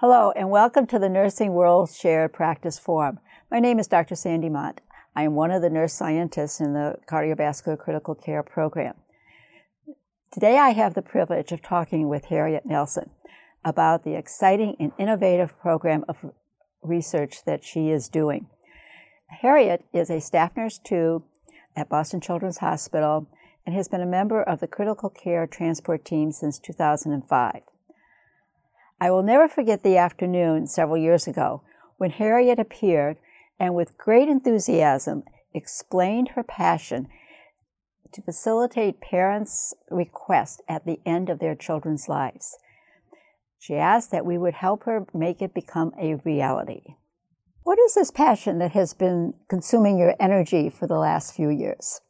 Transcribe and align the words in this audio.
Hello, 0.00 0.32
and 0.34 0.48
welcome 0.48 0.86
to 0.86 0.98
the 0.98 1.10
Nursing 1.10 1.52
World 1.52 1.90
Shared 1.90 2.32
Practice 2.32 2.78
Forum. 2.78 3.18
My 3.50 3.60
name 3.60 3.78
is 3.78 3.86
Dr. 3.86 4.14
Sandy 4.14 4.48
Mott. 4.48 4.80
I 5.14 5.24
am 5.24 5.34
one 5.34 5.50
of 5.50 5.60
the 5.60 5.68
nurse 5.68 5.92
scientists 5.92 6.58
in 6.58 6.72
the 6.72 6.94
cardiovascular 7.06 7.78
critical 7.78 8.14
care 8.14 8.42
program. 8.42 8.94
Today 10.32 10.56
I 10.56 10.70
have 10.70 10.94
the 10.94 11.02
privilege 11.02 11.52
of 11.52 11.60
talking 11.60 12.08
with 12.08 12.24
Harriet 12.24 12.64
Nelson 12.64 13.10
about 13.62 14.02
the 14.02 14.16
exciting 14.16 14.74
and 14.80 14.92
innovative 14.96 15.60
program 15.60 16.06
of 16.08 16.32
research 16.80 17.44
that 17.44 17.62
she 17.62 17.90
is 17.90 18.08
doing. 18.08 18.46
Harriet 19.42 19.84
is 19.92 20.08
a 20.08 20.22
staff 20.22 20.56
nurse 20.56 20.78
too 20.78 21.24
at 21.76 21.90
Boston 21.90 22.22
Children's 22.22 22.60
Hospital 22.60 23.28
and 23.66 23.74
has 23.74 23.86
been 23.86 24.00
a 24.00 24.06
member 24.06 24.42
of 24.42 24.60
the 24.60 24.66
critical 24.66 25.10
care 25.10 25.46
transport 25.46 26.06
team 26.06 26.32
since 26.32 26.58
2005. 26.58 27.60
I 29.00 29.10
will 29.10 29.22
never 29.22 29.48
forget 29.48 29.82
the 29.82 29.96
afternoon 29.96 30.66
several 30.66 30.98
years 30.98 31.26
ago 31.26 31.62
when 31.96 32.10
Harriet 32.10 32.58
appeared 32.58 33.16
and 33.58 33.74
with 33.74 33.96
great 33.96 34.28
enthusiasm 34.28 35.22
explained 35.54 36.30
her 36.30 36.42
passion 36.42 37.08
to 38.12 38.20
facilitate 38.22 39.00
parents' 39.00 39.72
requests 39.90 40.60
at 40.68 40.84
the 40.84 41.00
end 41.06 41.30
of 41.30 41.38
their 41.38 41.54
children's 41.54 42.08
lives. 42.08 42.58
She 43.58 43.76
asked 43.76 44.10
that 44.10 44.26
we 44.26 44.36
would 44.36 44.54
help 44.54 44.84
her 44.84 45.06
make 45.14 45.40
it 45.40 45.54
become 45.54 45.92
a 45.98 46.16
reality. 46.16 46.96
What 47.62 47.78
is 47.78 47.94
this 47.94 48.10
passion 48.10 48.58
that 48.58 48.72
has 48.72 48.94
been 48.94 49.34
consuming 49.48 49.98
your 49.98 50.14
energy 50.20 50.68
for 50.68 50.86
the 50.86 50.98
last 50.98 51.34
few 51.34 51.48
years? 51.50 52.00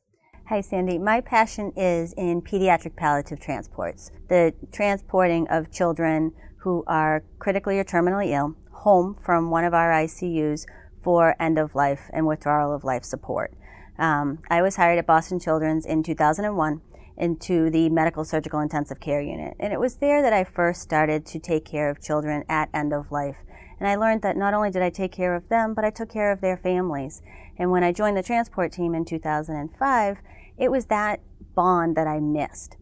Hi, 0.49 0.61
Sandy. 0.61 0.99
My 0.99 1.21
passion 1.21 1.73
is 1.77 2.13
in 2.15 2.43
pediatric 2.43 2.97
palliative 2.97 3.41
transports, 3.41 4.11
the 4.29 4.55
transporting 4.73 5.47
of 5.49 5.71
children 5.71 6.33
who 6.61 6.85
are 6.87 7.23
critically 7.39 7.79
or 7.79 7.85
terminally 7.85 8.31
ill 8.31 8.57
home 8.73 9.15
from 9.15 9.51
one 9.51 9.65
of 9.65 9.75
our 9.75 9.91
ICUs 9.91 10.67
for 11.03 11.35
end 11.41 11.59
of 11.59 11.75
life 11.75 12.11
and 12.13 12.27
withdrawal 12.27 12.75
of 12.75 12.85
life 12.85 13.05
support. 13.05 13.53
Um, 13.99 14.39
I 14.51 14.63
was 14.63 14.77
hired 14.77 14.99
at 14.99 15.07
Boston 15.07 15.39
Children's 15.39 15.85
in 15.85 16.03
2001 16.03 16.81
into 17.17 17.69
the 17.69 17.91
medical 17.91 18.25
surgical 18.25 18.61
intensive 18.61 18.99
care 18.99 19.21
unit. 19.21 19.55
And 19.61 19.73
it 19.73 19.81
was 19.81 19.97
there 19.97 20.23
that 20.23 20.33
I 20.33 20.45
first 20.45 20.81
started 20.81 21.27
to 21.27 21.39
take 21.39 21.67
care 21.67 21.91
of 21.91 22.01
children 22.01 22.45
at 22.49 22.71
end 22.73 22.95
of 22.95 23.13
life. 23.13 23.37
And 23.79 23.89
I 23.89 23.97
learned 23.97 24.23
that 24.23 24.37
not 24.37 24.55
only 24.55 24.71
did 24.71 24.83
I 24.83 24.91
take 24.91 25.13
care 25.13 25.35
of 25.35 25.49
them, 25.49 25.75
but 25.75 25.85
I 25.85 25.91
took 25.91 26.11
care 26.11 26.33
of 26.33 26.41
their 26.41 26.57
families. 26.57 27.21
And 27.59 27.71
when 27.71 27.85
I 27.85 27.93
joined 27.93 28.17
the 28.17 28.23
transport 28.23 28.73
team 28.73 28.95
in 28.95 29.05
2005, 29.05 30.19
it 30.59 30.71
was 30.71 30.87
that 30.87 31.21
bond 31.55 31.97
that 31.97 32.07
I 32.07 32.21
missed. 32.21 32.77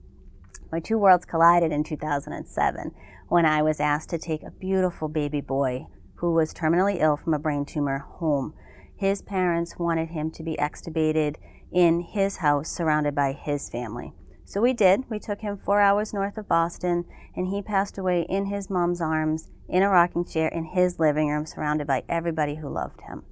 My 0.70 0.78
two 0.80 0.98
worlds 0.98 1.24
collided 1.24 1.72
in 1.72 1.82
2007 1.82 2.94
when 3.28 3.44
I 3.44 3.62
was 3.62 3.80
asked 3.80 4.10
to 4.10 4.18
take 4.18 4.42
a 4.42 4.50
beautiful 4.50 5.08
baby 5.08 5.40
boy 5.40 5.86
who 6.16 6.32
was 6.32 6.54
terminally 6.54 7.00
ill 7.00 7.16
from 7.16 7.34
a 7.34 7.38
brain 7.38 7.64
tumor 7.64 7.98
home. 7.98 8.54
His 8.96 9.22
parents 9.22 9.78
wanted 9.78 10.08
him 10.08 10.30
to 10.32 10.42
be 10.42 10.56
extubated 10.56 11.36
in 11.70 12.00
his 12.00 12.38
house 12.38 12.70
surrounded 12.70 13.14
by 13.14 13.32
his 13.32 13.68
family. 13.68 14.14
So 14.44 14.62
we 14.62 14.72
did. 14.72 15.04
We 15.10 15.18
took 15.18 15.42
him 15.42 15.58
four 15.58 15.80
hours 15.80 16.14
north 16.14 16.38
of 16.38 16.48
Boston, 16.48 17.04
and 17.36 17.48
he 17.48 17.60
passed 17.60 17.98
away 17.98 18.22
in 18.30 18.46
his 18.46 18.70
mom's 18.70 19.00
arms 19.00 19.48
in 19.68 19.82
a 19.82 19.90
rocking 19.90 20.24
chair 20.24 20.48
in 20.48 20.64
his 20.64 20.98
living 20.98 21.28
room, 21.28 21.44
surrounded 21.44 21.86
by 21.86 22.02
everybody 22.08 22.56
who 22.56 22.68
loved 22.68 23.02
him. 23.02 23.24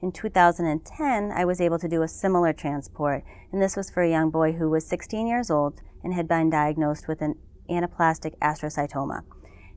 In 0.00 0.12
2010, 0.12 1.32
I 1.32 1.44
was 1.44 1.60
able 1.60 1.80
to 1.80 1.88
do 1.88 2.02
a 2.02 2.08
similar 2.08 2.52
transport, 2.52 3.24
and 3.50 3.60
this 3.60 3.76
was 3.76 3.90
for 3.90 4.04
a 4.04 4.10
young 4.10 4.30
boy 4.30 4.52
who 4.52 4.70
was 4.70 4.86
16 4.86 5.26
years 5.26 5.50
old 5.50 5.80
and 6.04 6.14
had 6.14 6.28
been 6.28 6.48
diagnosed 6.48 7.08
with 7.08 7.20
an 7.20 7.34
anaplastic 7.68 8.38
astrocytoma. 8.38 9.22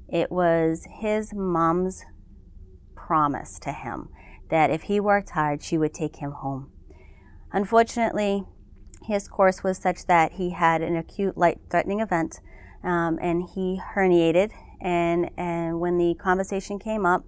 It 0.07 0.31
was 0.31 0.87
his 0.99 1.33
mom's 1.33 2.05
promise 2.95 3.59
to 3.59 3.71
him 3.71 4.09
that 4.49 4.69
if 4.69 4.83
he 4.83 4.99
worked 4.99 5.31
hard, 5.31 5.61
she 5.61 5.77
would 5.77 5.93
take 5.93 6.17
him 6.17 6.31
home. 6.31 6.71
Unfortunately, 7.51 8.43
his 9.03 9.27
course 9.27 9.63
was 9.63 9.77
such 9.77 10.05
that 10.05 10.33
he 10.33 10.51
had 10.51 10.81
an 10.81 10.95
acute 10.95 11.37
life 11.37 11.57
threatening 11.69 11.99
event 11.99 12.39
um, 12.83 13.17
and 13.21 13.49
he 13.55 13.81
herniated. 13.95 14.51
And, 14.81 15.29
and 15.37 15.79
when 15.79 15.97
the 15.97 16.15
conversation 16.15 16.79
came 16.79 17.05
up 17.05 17.23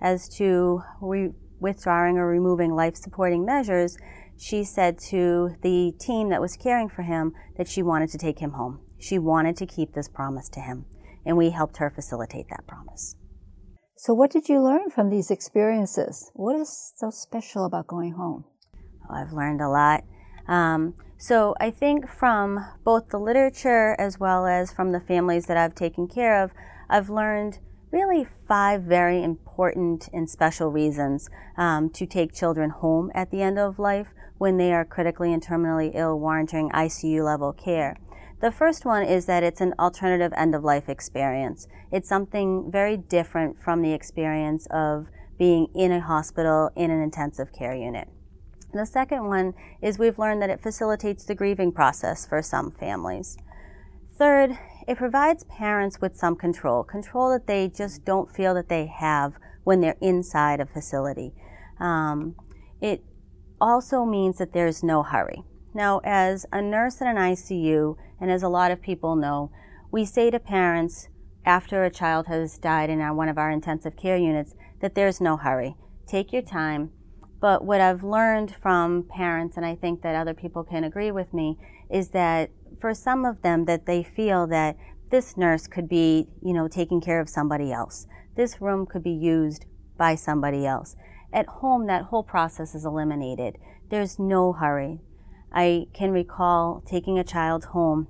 as 0.00 0.28
to 0.36 0.82
re- 1.00 1.32
withdrawing 1.60 2.18
or 2.18 2.26
removing 2.26 2.74
life 2.74 2.96
supporting 2.96 3.44
measures, 3.44 3.96
she 4.36 4.64
said 4.64 4.98
to 4.98 5.56
the 5.62 5.92
team 5.98 6.30
that 6.30 6.40
was 6.40 6.56
caring 6.56 6.88
for 6.88 7.02
him 7.02 7.34
that 7.56 7.68
she 7.68 7.82
wanted 7.82 8.10
to 8.10 8.18
take 8.18 8.38
him 8.38 8.52
home. 8.52 8.80
She 9.00 9.18
wanted 9.18 9.56
to 9.56 9.66
keep 9.66 9.94
this 9.94 10.08
promise 10.08 10.48
to 10.50 10.60
him, 10.60 10.84
and 11.24 11.36
we 11.36 11.50
helped 11.50 11.78
her 11.78 11.90
facilitate 11.90 12.48
that 12.50 12.66
promise. 12.66 13.16
So, 13.96 14.14
what 14.14 14.30
did 14.30 14.48
you 14.48 14.62
learn 14.62 14.90
from 14.90 15.10
these 15.10 15.30
experiences? 15.30 16.30
What 16.34 16.56
is 16.56 16.92
so 16.96 17.10
special 17.10 17.64
about 17.64 17.86
going 17.86 18.12
home? 18.12 18.44
Oh, 19.08 19.14
I've 19.14 19.32
learned 19.32 19.60
a 19.60 19.68
lot. 19.68 20.04
Um, 20.46 20.94
so, 21.18 21.54
I 21.60 21.70
think 21.70 22.08
from 22.08 22.64
both 22.84 23.08
the 23.08 23.18
literature 23.18 23.96
as 23.98 24.20
well 24.20 24.46
as 24.46 24.72
from 24.72 24.92
the 24.92 25.00
families 25.00 25.46
that 25.46 25.56
I've 25.56 25.74
taken 25.74 26.06
care 26.06 26.42
of, 26.42 26.50
I've 26.88 27.10
learned 27.10 27.58
really 27.90 28.26
five 28.46 28.82
very 28.82 29.22
important 29.22 30.08
and 30.12 30.28
special 30.28 30.70
reasons 30.70 31.28
um, 31.56 31.90
to 31.90 32.06
take 32.06 32.32
children 32.32 32.70
home 32.70 33.10
at 33.14 33.30
the 33.30 33.42
end 33.42 33.58
of 33.58 33.78
life 33.78 34.08
when 34.38 34.56
they 34.56 34.72
are 34.72 34.84
critically 34.84 35.32
and 35.32 35.42
terminally 35.42 35.90
ill, 35.94 36.18
warranting 36.18 36.70
ICU 36.70 37.24
level 37.24 37.52
care. 37.52 37.98
The 38.40 38.50
first 38.50 38.86
one 38.86 39.02
is 39.02 39.26
that 39.26 39.42
it's 39.42 39.60
an 39.60 39.74
alternative 39.78 40.32
end 40.34 40.54
of 40.54 40.64
life 40.64 40.88
experience. 40.88 41.68
It's 41.92 42.08
something 42.08 42.70
very 42.72 42.96
different 42.96 43.62
from 43.62 43.82
the 43.82 43.92
experience 43.92 44.66
of 44.70 45.08
being 45.38 45.68
in 45.74 45.92
a 45.92 46.00
hospital 46.00 46.70
in 46.74 46.90
an 46.90 47.02
intensive 47.02 47.52
care 47.52 47.74
unit. 47.74 48.08
The 48.72 48.86
second 48.86 49.26
one 49.26 49.54
is 49.82 49.98
we've 49.98 50.18
learned 50.18 50.40
that 50.40 50.50
it 50.50 50.62
facilitates 50.62 51.24
the 51.24 51.34
grieving 51.34 51.72
process 51.72 52.26
for 52.26 52.40
some 52.40 52.70
families. 52.70 53.36
Third, 54.16 54.58
it 54.88 54.96
provides 54.96 55.44
parents 55.44 56.00
with 56.00 56.16
some 56.16 56.36
control, 56.36 56.82
control 56.82 57.30
that 57.32 57.46
they 57.46 57.68
just 57.68 58.04
don't 58.04 58.34
feel 58.34 58.54
that 58.54 58.68
they 58.68 58.86
have 58.86 59.34
when 59.64 59.80
they're 59.80 59.96
inside 60.00 60.60
a 60.60 60.66
facility. 60.66 61.32
Um, 61.78 62.36
it 62.80 63.04
also 63.60 64.04
means 64.04 64.38
that 64.38 64.52
there's 64.52 64.82
no 64.82 65.02
hurry. 65.02 65.42
Now, 65.72 66.00
as 66.04 66.46
a 66.52 66.60
nurse 66.60 67.00
in 67.00 67.06
an 67.06 67.16
ICU, 67.16 67.96
and 68.20 68.30
as 68.30 68.42
a 68.42 68.48
lot 68.48 68.70
of 68.70 68.82
people 68.82 69.16
know, 69.16 69.50
we 69.90 70.04
say 70.04 70.30
to 70.30 70.38
parents 70.38 71.08
after 71.44 71.84
a 71.84 71.90
child 71.90 72.26
has 72.26 72.58
died 72.58 72.90
in 72.90 73.00
our, 73.00 73.14
one 73.14 73.28
of 73.28 73.38
our 73.38 73.50
intensive 73.50 73.96
care 73.96 74.16
units 74.16 74.54
that 74.80 74.94
there's 74.94 75.20
no 75.20 75.36
hurry. 75.36 75.76
Take 76.06 76.32
your 76.32 76.42
time. 76.42 76.90
But 77.40 77.64
what 77.64 77.80
I've 77.80 78.04
learned 78.04 78.54
from 78.54 79.04
parents, 79.04 79.56
and 79.56 79.64
I 79.64 79.74
think 79.74 80.02
that 80.02 80.14
other 80.14 80.34
people 80.34 80.64
can 80.64 80.84
agree 80.84 81.10
with 81.10 81.32
me, 81.32 81.56
is 81.90 82.10
that 82.10 82.50
for 82.80 82.92
some 82.92 83.24
of 83.24 83.42
them 83.42 83.64
that 83.64 83.86
they 83.86 84.02
feel 84.02 84.46
that 84.48 84.76
this 85.10 85.36
nurse 85.36 85.66
could 85.66 85.88
be, 85.88 86.28
you 86.42 86.52
know, 86.52 86.68
taking 86.68 87.00
care 87.00 87.20
of 87.20 87.28
somebody 87.28 87.72
else. 87.72 88.06
This 88.36 88.60
room 88.60 88.86
could 88.86 89.02
be 89.02 89.10
used 89.10 89.66
by 89.96 90.14
somebody 90.14 90.66
else. 90.66 90.96
At 91.32 91.46
home, 91.46 91.86
that 91.86 92.04
whole 92.04 92.22
process 92.22 92.74
is 92.74 92.84
eliminated. 92.84 93.58
There's 93.88 94.18
no 94.18 94.52
hurry. 94.52 95.00
I 95.52 95.86
can 95.92 96.12
recall 96.12 96.82
taking 96.86 97.18
a 97.18 97.24
child 97.24 97.66
home 97.66 98.08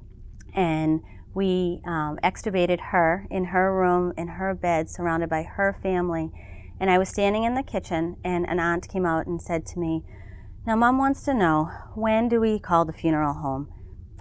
and 0.54 1.02
we 1.34 1.80
um, 1.86 2.18
extubated 2.22 2.80
her 2.90 3.26
in 3.30 3.46
her 3.46 3.74
room, 3.74 4.12
in 4.16 4.28
her 4.28 4.54
bed, 4.54 4.90
surrounded 4.90 5.28
by 5.28 5.44
her 5.44 5.76
family. 5.82 6.30
And 6.80 6.90
I 6.90 6.98
was 6.98 7.08
standing 7.08 7.44
in 7.44 7.54
the 7.54 7.62
kitchen, 7.62 8.16
and 8.24 8.48
an 8.48 8.58
aunt 8.58 8.88
came 8.88 9.06
out 9.06 9.26
and 9.26 9.40
said 9.40 9.66
to 9.66 9.78
me, 9.78 10.02
Now, 10.66 10.76
mom 10.76 10.98
wants 10.98 11.22
to 11.24 11.34
know, 11.34 11.70
when 11.94 12.28
do 12.28 12.40
we 12.40 12.58
call 12.58 12.84
the 12.84 12.92
funeral 12.92 13.34
home? 13.34 13.68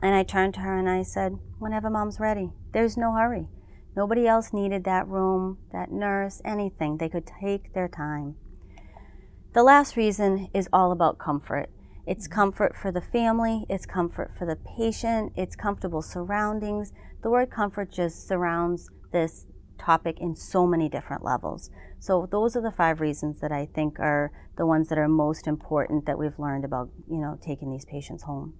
And 0.01 0.13
I 0.13 0.23
turned 0.23 0.53
to 0.55 0.59
her 0.61 0.77
and 0.77 0.89
I 0.89 1.03
said, 1.03 1.39
Whenever 1.57 1.89
mom's 1.89 2.19
ready. 2.19 2.51
There's 2.73 2.97
no 2.97 3.13
hurry. 3.13 3.47
Nobody 3.95 4.27
else 4.27 4.53
needed 4.53 4.83
that 4.83 5.07
room, 5.07 5.57
that 5.73 5.91
nurse, 5.91 6.41
anything. 6.45 6.97
They 6.97 7.09
could 7.09 7.29
take 7.41 7.73
their 7.73 7.87
time. 7.87 8.35
The 9.53 9.63
last 9.63 9.97
reason 9.97 10.47
is 10.53 10.69
all 10.71 10.91
about 10.91 11.17
comfort. 11.17 11.69
It's 12.09 12.27
comfort 12.27 12.75
for 12.75 12.91
the 12.91 13.01
family, 13.01 13.67
it's 13.69 13.85
comfort 13.85 14.31
for 14.35 14.47
the 14.47 14.55
patient, 14.55 15.31
it's 15.35 15.55
comfortable 15.55 16.01
surroundings. 16.01 16.91
The 17.21 17.29
word 17.29 17.51
comfort 17.51 17.91
just 17.91 18.27
surrounds 18.27 18.89
this 19.13 19.45
topic 19.77 20.17
in 20.19 20.35
so 20.35 20.65
many 20.65 20.89
different 20.89 21.23
levels. 21.23 21.69
So 21.99 22.27
those 22.31 22.55
are 22.55 22.63
the 22.63 22.71
five 22.71 22.99
reasons 22.99 23.41
that 23.41 23.51
I 23.51 23.67
think 23.75 23.99
are 23.99 24.31
the 24.57 24.65
ones 24.65 24.89
that 24.89 24.97
are 24.97 25.07
most 25.07 25.45
important 25.45 26.07
that 26.07 26.17
we've 26.17 26.39
learned 26.39 26.65
about, 26.65 26.89
you 27.07 27.19
know, 27.19 27.37
taking 27.45 27.69
these 27.69 27.85
patients 27.85 28.23
home. 28.23 28.55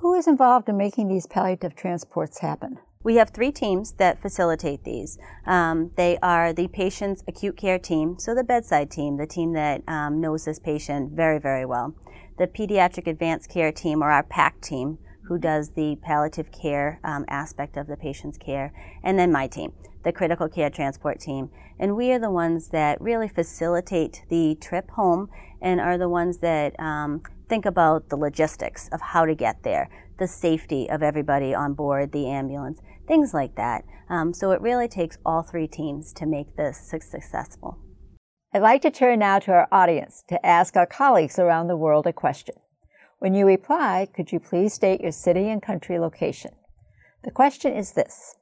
Who 0.00 0.14
is 0.14 0.26
involved 0.26 0.68
in 0.68 0.76
making 0.76 1.06
these 1.06 1.28
palliative 1.28 1.76
transports 1.76 2.40
happen? 2.40 2.78
We 3.04 3.16
have 3.16 3.30
three 3.30 3.52
teams 3.52 3.92
that 3.98 4.20
facilitate 4.20 4.82
these. 4.82 5.16
Um, 5.46 5.92
they 5.96 6.18
are 6.24 6.52
the 6.52 6.66
patient's 6.66 7.22
acute 7.28 7.56
care 7.56 7.78
team, 7.78 8.16
so 8.18 8.34
the 8.34 8.42
bedside 8.42 8.90
team, 8.90 9.16
the 9.16 9.28
team 9.28 9.52
that 9.52 9.82
um, 9.86 10.20
knows 10.20 10.44
this 10.44 10.58
patient 10.58 11.12
very, 11.12 11.38
very 11.38 11.64
well. 11.64 11.94
The 12.36 12.46
pediatric 12.46 13.06
advanced 13.06 13.48
care 13.48 13.70
team, 13.70 14.02
or 14.02 14.10
our 14.10 14.24
PAC 14.24 14.60
team, 14.60 14.98
who 15.24 15.38
does 15.38 15.70
the 15.70 15.96
palliative 16.02 16.50
care 16.52 17.00
um, 17.04 17.24
aspect 17.28 17.76
of 17.76 17.86
the 17.86 17.96
patient's 17.96 18.36
care, 18.36 18.72
and 19.02 19.18
then 19.18 19.32
my 19.32 19.46
team, 19.46 19.72
the 20.02 20.12
critical 20.12 20.48
care 20.48 20.70
transport 20.70 21.20
team. 21.20 21.50
And 21.78 21.96
we 21.96 22.12
are 22.12 22.18
the 22.18 22.30
ones 22.30 22.68
that 22.68 23.00
really 23.00 23.28
facilitate 23.28 24.24
the 24.28 24.56
trip 24.60 24.90
home 24.90 25.28
and 25.62 25.80
are 25.80 25.96
the 25.96 26.08
ones 26.08 26.38
that 26.38 26.78
um, 26.78 27.22
think 27.48 27.64
about 27.64 28.08
the 28.08 28.16
logistics 28.16 28.88
of 28.88 29.00
how 29.00 29.24
to 29.24 29.34
get 29.34 29.62
there, 29.62 29.88
the 30.18 30.28
safety 30.28 30.88
of 30.90 31.02
everybody 31.02 31.54
on 31.54 31.74
board 31.74 32.12
the 32.12 32.28
ambulance, 32.28 32.80
things 33.06 33.32
like 33.32 33.54
that. 33.56 33.84
Um, 34.08 34.34
so 34.34 34.50
it 34.50 34.60
really 34.60 34.88
takes 34.88 35.18
all 35.24 35.42
three 35.42 35.66
teams 35.66 36.12
to 36.14 36.26
make 36.26 36.56
this 36.56 36.78
successful. 36.78 37.78
I'd 38.54 38.62
like 38.62 38.82
to 38.82 38.90
turn 38.92 39.18
now 39.18 39.40
to 39.40 39.50
our 39.50 39.68
audience 39.72 40.22
to 40.28 40.46
ask 40.46 40.76
our 40.76 40.86
colleagues 40.86 41.40
around 41.40 41.66
the 41.66 41.76
world 41.76 42.06
a 42.06 42.12
question. 42.12 42.54
When 43.18 43.34
you 43.34 43.46
reply, 43.46 44.06
could 44.14 44.30
you 44.30 44.38
please 44.38 44.72
state 44.72 45.00
your 45.00 45.10
city 45.10 45.48
and 45.48 45.60
country 45.60 45.98
location? 45.98 46.52
The 47.24 47.32
question 47.32 47.72
is 47.72 47.94
this 47.94 48.36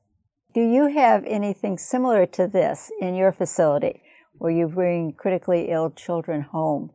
Do 0.55 0.61
you 0.61 0.88
have 0.88 1.25
anything 1.26 1.79
similar 1.79 2.26
to 2.26 2.47
this 2.47 2.93
in 3.00 3.14
your 3.14 3.32
facility 3.32 4.03
where 4.37 4.53
you 4.53 4.69
bring 4.69 5.14
critically 5.14 5.70
ill 5.70 5.88
children 5.88 6.43
home 6.43 6.91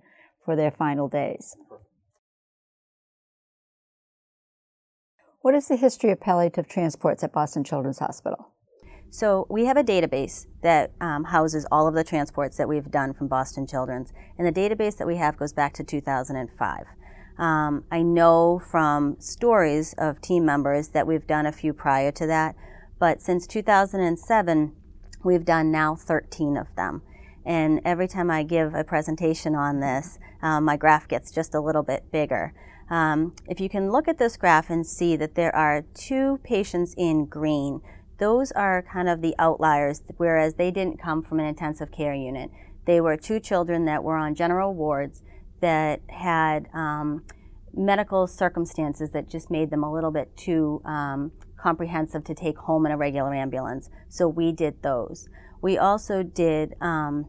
for 0.46 0.56
their 0.56 0.70
final 0.70 1.08
days? 1.08 1.58
What 5.42 5.56
is 5.56 5.70
the 5.70 5.76
history 5.76 6.12
of 6.12 6.20
palliative 6.20 6.68
transports 6.68 7.24
at 7.24 7.34
Boston 7.34 7.64
Children's 7.64 7.98
Hospital? 7.98 8.52
So 9.10 9.48
we 9.50 9.66
have 9.66 9.78
a 9.78 9.84
database 9.84 10.46
that 10.62 10.92
um, 11.00 11.26
houses 11.26 11.66
all 11.72 11.88
of 11.88 11.94
the 11.94 12.04
transports 12.04 12.58
that 12.58 12.68
we've 12.68 12.92
done 12.92 13.14
from 13.14 13.28
Boston 13.28 13.66
Children's, 13.66 14.12
and 14.38 14.46
the 14.46 14.52
database 14.52 14.98
that 14.98 15.08
we 15.08 15.16
have 15.18 15.38
goes 15.38 15.54
back 15.54 15.74
to 15.76 15.84
2005. 15.84 16.86
Um, 17.38 17.84
I 17.92 18.02
know 18.02 18.60
from 18.60 19.16
stories 19.20 19.94
of 19.98 20.22
team 20.22 20.46
members 20.46 20.90
that 20.90 21.08
we've 21.08 21.28
done 21.28 21.46
a 21.46 21.52
few 21.52 21.72
prior 21.72 22.12
to 22.14 22.28
that, 22.28 22.56
but 23.00 23.22
since 23.22 23.48
2007, 23.48 24.76
we've 25.24 25.46
done 25.46 25.72
now 25.72 25.96
13 25.96 26.58
of 26.58 26.68
them. 26.76 27.02
And 27.46 27.80
every 27.86 28.08
time 28.08 28.30
I 28.30 28.44
give 28.44 28.74
a 28.74 28.84
presentation 28.84 29.56
on 29.56 29.80
this, 29.80 30.20
um, 30.42 30.66
my 30.66 30.76
graph 30.76 31.08
gets 31.08 31.32
just 31.32 31.56
a 31.56 31.62
little 31.62 31.84
bit 31.84 32.12
bigger. 32.12 32.54
Um, 32.90 33.36
if 33.48 33.60
you 33.60 33.70
can 33.70 33.92
look 33.92 34.08
at 34.08 34.18
this 34.18 34.38
graph 34.38 34.70
and 34.70 34.86
see 34.86 35.16
that 35.16 35.36
there 35.36 35.56
are 35.56 35.84
two 35.94 36.40
patients 36.44 36.94
in 36.98 37.26
green, 37.26 37.82
those 38.20 38.52
are 38.54 38.82
kind 38.82 39.10
of 39.10 39.22
the 39.22 39.36
outliers, 39.38 40.02
whereas 40.18 40.56
they 40.56 40.72
didn't 40.72 41.00
come 41.02 41.24
from 41.24 41.40
an 41.40 41.46
intensive 41.46 41.92
care 41.92 42.14
unit. 42.14 42.50
They 42.86 43.02
were 43.02 43.18
two 43.18 43.40
children 43.40 43.86
that 43.86 44.04
were 44.04 44.16
on 44.16 44.34
general 44.34 44.74
wards 44.74 45.22
that 45.62 46.02
had 46.10 46.68
um, 46.74 47.24
medical 47.74 48.28
circumstances 48.28 49.12
that 49.12 49.30
just 49.30 49.52
made 49.52 49.70
them 49.70 49.84
a 49.84 49.94
little 49.94 50.12
bit 50.12 50.36
too 50.36 50.82
um, 50.86 51.32
comprehensive 51.58 52.24
to 52.24 52.34
take 52.34 52.58
home 52.58 52.86
in 52.86 52.92
a 52.92 52.98
regular 52.98 53.34
ambulance. 53.34 53.90
So 54.10 54.28
we 54.28 54.52
did 54.52 54.82
those. 54.82 55.28
We 55.62 55.78
also 55.78 56.24
did 56.24 56.76
um, 56.82 57.28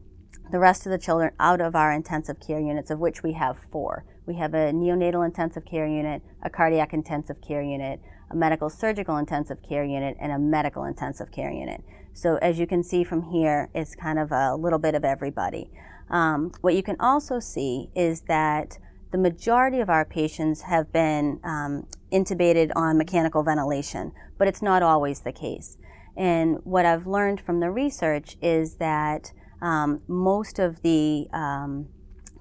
the 0.51 0.59
rest 0.59 0.87
of 0.87 0.93
the 0.93 0.99
children 0.99 1.33
out 1.41 1.61
of 1.61 1.75
our 1.75 1.93
intensive 1.93 2.37
care 2.41 2.61
units, 2.61 2.91
of 2.91 2.99
which 2.99 3.23
we 3.23 3.33
have 3.33 3.59
four. 3.71 4.05
We 4.27 4.37
have 4.37 4.55
a 4.55 4.73
neonatal 4.73 5.25
intensive 5.25 5.65
care 5.65 5.87
unit, 5.87 6.23
a 6.43 6.51
cardiac 6.51 6.93
intensive 6.93 7.41
care 7.41 7.63
unit, 7.63 8.01
a 8.31 8.37
medical 8.37 8.71
surgical 8.71 9.17
intensive 9.17 9.63
care 9.63 9.85
unit, 9.85 10.17
and 10.21 10.33
a 10.33 10.39
medical 10.39 10.85
intensive 10.85 11.31
care 11.31 11.51
unit. 11.51 11.83
So 12.13 12.37
as 12.37 12.59
you 12.59 12.67
can 12.67 12.83
see 12.83 13.05
from 13.05 13.31
here, 13.31 13.71
it's 13.75 13.95
kind 13.95 14.19
of 14.19 14.33
a 14.33 14.55
little 14.55 14.79
bit 14.79 14.95
of 14.95 15.05
everybody. 15.05 15.71
Um, 16.11 16.53
what 16.61 16.75
you 16.75 16.83
can 16.83 16.97
also 16.99 17.39
see 17.39 17.91
is 17.95 18.23
that 18.23 18.79
the 19.11 19.19
majority 19.19 19.81
of 19.81 19.89
our 19.89 20.05
patients 20.05 20.63
have 20.63 20.93
been 20.93 21.41
um, 21.45 21.87
intubated 22.13 22.71
on 22.75 22.99
mechanical 22.99 23.43
ventilation, 23.43 24.13
but 24.37 24.49
it's 24.49 24.63
not 24.63 24.83
always 24.83 25.21
the 25.21 25.33
case. 25.33 25.79
And 26.17 26.59
what 26.65 26.85
I've 26.85 27.07
learned 27.07 27.41
from 27.41 27.61
the 27.61 27.71
research 27.71 28.37
is 28.43 28.77
that 28.77 29.33
um, 29.63 30.03
most 30.09 30.59
of 30.59 30.83
the 30.83 31.29
um, 31.33 31.89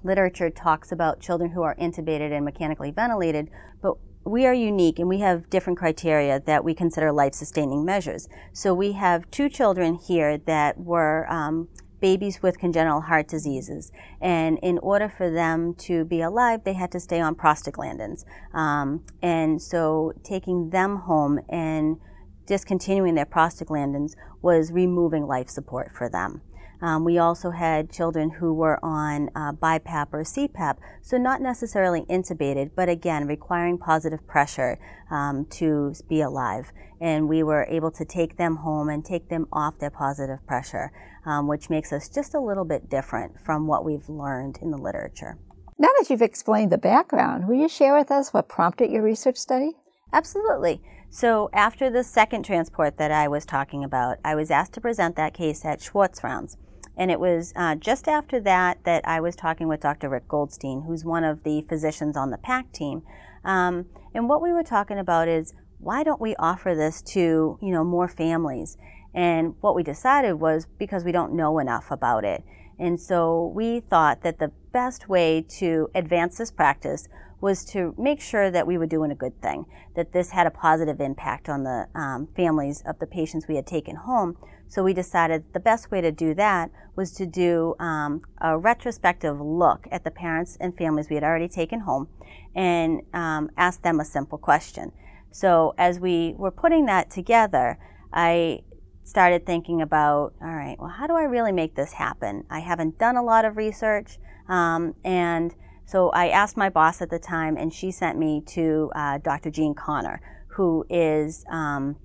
literature 0.02 0.50
talks 0.50 0.92
about 0.92 1.20
children 1.20 1.50
who 1.50 1.62
are 1.62 1.76
intubated 1.76 2.32
and 2.32 2.44
mechanically 2.44 2.90
ventilated, 2.90 3.48
but 3.80 3.94
we 4.28 4.46
are 4.46 4.54
unique 4.54 4.98
and 4.98 5.08
we 5.08 5.18
have 5.20 5.48
different 5.50 5.78
criteria 5.78 6.40
that 6.40 6.64
we 6.64 6.74
consider 6.74 7.10
life 7.12 7.34
sustaining 7.34 7.84
measures. 7.84 8.28
So 8.52 8.74
we 8.74 8.92
have 8.92 9.30
two 9.30 9.48
children 9.48 9.94
here 9.94 10.38
that 10.38 10.78
were 10.78 11.30
um, 11.32 11.68
babies 12.00 12.42
with 12.42 12.58
congenital 12.58 13.02
heart 13.02 13.28
diseases. 13.28 13.90
And 14.20 14.58
in 14.62 14.78
order 14.78 15.08
for 15.08 15.30
them 15.30 15.74
to 15.74 16.04
be 16.04 16.20
alive, 16.20 16.64
they 16.64 16.74
had 16.74 16.92
to 16.92 17.00
stay 17.00 17.20
on 17.20 17.34
prostaglandins. 17.34 18.24
Um, 18.54 19.04
and 19.22 19.60
so 19.60 20.12
taking 20.22 20.70
them 20.70 20.96
home 20.96 21.40
and 21.48 21.98
discontinuing 22.46 23.14
their 23.14 23.26
prostaglandins 23.26 24.14
was 24.40 24.72
removing 24.72 25.26
life 25.26 25.48
support 25.48 25.92
for 25.92 26.08
them. 26.08 26.42
Um, 26.80 27.04
we 27.04 27.18
also 27.18 27.50
had 27.50 27.90
children 27.90 28.30
who 28.30 28.54
were 28.54 28.82
on 28.84 29.30
uh, 29.34 29.52
BiPAP 29.52 30.08
or 30.12 30.22
CPAP, 30.22 30.76
so 31.02 31.16
not 31.16 31.40
necessarily 31.40 32.02
intubated, 32.02 32.70
but 32.76 32.88
again, 32.88 33.26
requiring 33.26 33.78
positive 33.78 34.26
pressure 34.26 34.78
um, 35.10 35.44
to 35.50 35.94
be 36.08 36.20
alive. 36.20 36.70
And 37.00 37.28
we 37.28 37.42
were 37.42 37.66
able 37.68 37.90
to 37.92 38.04
take 38.04 38.36
them 38.36 38.56
home 38.56 38.88
and 38.88 39.04
take 39.04 39.28
them 39.28 39.46
off 39.52 39.78
their 39.78 39.90
positive 39.90 40.44
pressure, 40.46 40.92
um, 41.26 41.48
which 41.48 41.70
makes 41.70 41.92
us 41.92 42.08
just 42.08 42.34
a 42.34 42.40
little 42.40 42.64
bit 42.64 42.88
different 42.88 43.40
from 43.44 43.66
what 43.66 43.84
we've 43.84 44.08
learned 44.08 44.58
in 44.62 44.70
the 44.70 44.78
literature. 44.78 45.38
Now 45.78 45.88
that 45.98 46.10
you've 46.10 46.22
explained 46.22 46.72
the 46.72 46.78
background, 46.78 47.46
will 47.46 47.54
you 47.54 47.68
share 47.68 47.96
with 47.96 48.10
us 48.10 48.32
what 48.32 48.48
prompted 48.48 48.90
your 48.90 49.02
research 49.02 49.36
study? 49.36 49.76
Absolutely. 50.12 50.80
So, 51.10 51.48
after 51.54 51.88
the 51.88 52.04
second 52.04 52.44
transport 52.44 52.98
that 52.98 53.10
I 53.10 53.28
was 53.28 53.46
talking 53.46 53.82
about, 53.82 54.18
I 54.24 54.34
was 54.34 54.50
asked 54.50 54.74
to 54.74 54.80
present 54.80 55.16
that 55.16 55.32
case 55.32 55.64
at 55.64 55.80
Schwartz 55.80 56.22
rounds. 56.22 56.56
And 56.98 57.12
it 57.12 57.20
was 57.20 57.52
uh, 57.54 57.76
just 57.76 58.08
after 58.08 58.40
that 58.40 58.82
that 58.84 59.06
I 59.06 59.20
was 59.20 59.36
talking 59.36 59.68
with 59.68 59.80
Dr. 59.80 60.08
Rick 60.08 60.26
Goldstein, 60.26 60.82
who's 60.82 61.04
one 61.04 61.22
of 61.22 61.44
the 61.44 61.62
physicians 61.68 62.16
on 62.16 62.30
the 62.30 62.38
PAC 62.38 62.72
team. 62.72 63.02
Um, 63.44 63.86
and 64.12 64.28
what 64.28 64.42
we 64.42 64.52
were 64.52 64.64
talking 64.64 64.98
about 64.98 65.28
is 65.28 65.54
why 65.78 66.02
don't 66.02 66.20
we 66.20 66.34
offer 66.36 66.74
this 66.74 67.00
to 67.02 67.56
you 67.62 67.70
know 67.70 67.84
more 67.84 68.08
families? 68.08 68.76
And 69.14 69.54
what 69.60 69.76
we 69.76 69.82
decided 69.84 70.34
was 70.34 70.66
because 70.78 71.04
we 71.04 71.12
don't 71.12 71.34
know 71.34 71.60
enough 71.60 71.90
about 71.90 72.24
it. 72.24 72.42
And 72.78 73.00
so 73.00 73.52
we 73.54 73.80
thought 73.80 74.22
that 74.22 74.38
the 74.38 74.52
best 74.72 75.08
way 75.08 75.44
to 75.58 75.88
advance 75.94 76.38
this 76.38 76.50
practice 76.50 77.08
was 77.40 77.64
to 77.64 77.94
make 77.96 78.20
sure 78.20 78.50
that 78.50 78.66
we 78.66 78.76
were 78.76 78.86
doing 78.86 79.10
a 79.10 79.14
good 79.14 79.40
thing, 79.40 79.64
that 79.94 80.12
this 80.12 80.30
had 80.30 80.46
a 80.46 80.50
positive 80.50 81.00
impact 81.00 81.48
on 81.48 81.62
the 81.62 81.88
um, 81.94 82.28
families 82.34 82.82
of 82.86 82.98
the 82.98 83.06
patients 83.06 83.46
we 83.48 83.56
had 83.56 83.66
taken 83.66 83.96
home. 83.96 84.36
So 84.68 84.84
we 84.84 84.92
decided 84.92 85.44
the 85.54 85.60
best 85.60 85.90
way 85.90 86.00
to 86.02 86.12
do 86.12 86.34
that 86.34 86.70
was 86.94 87.12
to 87.12 87.26
do 87.26 87.74
um, 87.80 88.20
a 88.40 88.58
retrospective 88.58 89.40
look 89.40 89.88
at 89.90 90.04
the 90.04 90.10
parents 90.10 90.58
and 90.60 90.76
families 90.76 91.08
we 91.08 91.14
had 91.14 91.24
already 91.24 91.48
taken 91.48 91.80
home 91.80 92.08
and 92.54 93.00
um, 93.14 93.50
ask 93.56 93.82
them 93.82 93.98
a 93.98 94.04
simple 94.04 94.36
question. 94.36 94.92
So 95.30 95.74
as 95.78 95.98
we 95.98 96.34
were 96.36 96.50
putting 96.50 96.86
that 96.86 97.10
together, 97.10 97.78
I 98.12 98.60
started 99.04 99.46
thinking 99.46 99.80
about 99.80 100.34
all 100.42 100.54
right, 100.54 100.76
well, 100.78 100.90
how 100.90 101.06
do 101.06 101.14
I 101.14 101.22
really 101.22 101.52
make 101.52 101.74
this 101.74 101.94
happen? 101.94 102.44
I 102.50 102.60
haven't 102.60 102.98
done 102.98 103.16
a 103.16 103.22
lot 103.22 103.44
of 103.44 103.56
research, 103.56 104.18
um, 104.48 104.94
and 105.04 105.54
so 105.86 106.10
I 106.10 106.28
asked 106.28 106.56
my 106.56 106.68
boss 106.68 107.00
at 107.00 107.08
the 107.08 107.18
time, 107.18 107.56
and 107.56 107.72
she 107.72 107.90
sent 107.90 108.18
me 108.18 108.42
to 108.48 108.90
uh, 108.94 109.18
Dr. 109.18 109.50
Jean 109.50 109.74
Connor, 109.74 110.20
who 110.48 110.84
is 110.90 111.44
um, 111.50 111.96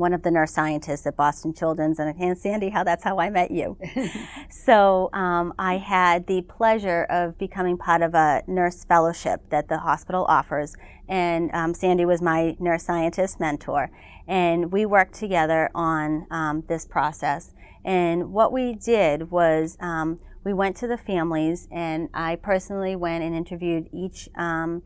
one 0.00 0.12
of 0.12 0.22
the 0.22 0.30
nurse 0.30 0.52
scientists 0.52 1.06
at 1.06 1.16
Boston 1.16 1.54
Children's. 1.54 1.98
And, 1.98 2.20
and 2.20 2.36
Sandy, 2.36 2.70
how 2.70 2.82
that's 2.82 3.04
how 3.04 3.20
I 3.20 3.30
met 3.30 3.50
you. 3.50 3.76
so 4.50 5.10
um, 5.12 5.54
I 5.58 5.76
had 5.76 6.26
the 6.26 6.42
pleasure 6.42 7.04
of 7.04 7.38
becoming 7.38 7.78
part 7.78 8.02
of 8.02 8.14
a 8.14 8.42
nurse 8.48 8.84
fellowship 8.84 9.48
that 9.50 9.68
the 9.68 9.78
hospital 9.78 10.24
offers. 10.28 10.74
And 11.08 11.50
um, 11.54 11.74
Sandy 11.74 12.04
was 12.04 12.20
my 12.20 12.56
nurse 12.58 12.84
scientist 12.84 13.38
mentor. 13.38 13.90
And 14.26 14.72
we 14.72 14.86
worked 14.86 15.14
together 15.14 15.70
on 15.74 16.26
um, 16.30 16.64
this 16.68 16.86
process. 16.86 17.52
And 17.84 18.32
what 18.32 18.52
we 18.52 18.74
did 18.74 19.30
was 19.30 19.76
um, 19.80 20.18
we 20.44 20.52
went 20.52 20.76
to 20.78 20.86
the 20.86 20.96
families, 20.96 21.68
and 21.70 22.08
I 22.14 22.36
personally 22.36 22.96
went 22.96 23.22
and 23.24 23.34
interviewed 23.34 23.88
each 23.92 24.28
um, 24.36 24.82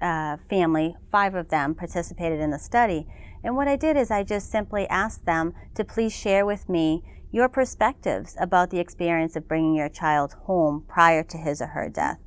uh, 0.00 0.38
family. 0.48 0.96
Five 1.10 1.34
of 1.34 1.48
them 1.48 1.74
participated 1.74 2.40
in 2.40 2.50
the 2.50 2.58
study, 2.58 3.06
And 3.44 3.54
what 3.54 3.68
I 3.68 3.76
did 3.76 3.96
is 3.96 4.10
I 4.10 4.24
just 4.24 4.50
simply 4.50 4.88
asked 4.88 5.26
them 5.26 5.52
to 5.74 5.84
please 5.84 6.14
share 6.14 6.46
with 6.46 6.68
me 6.68 7.04
your 7.30 7.48
perspectives 7.48 8.36
about 8.40 8.70
the 8.70 8.80
experience 8.80 9.36
of 9.36 9.46
bringing 9.46 9.74
your 9.74 9.90
child 9.90 10.32
home 10.46 10.84
prior 10.88 11.22
to 11.24 11.36
his 11.36 11.60
or 11.60 11.66
her 11.68 11.90
death. 11.90 12.18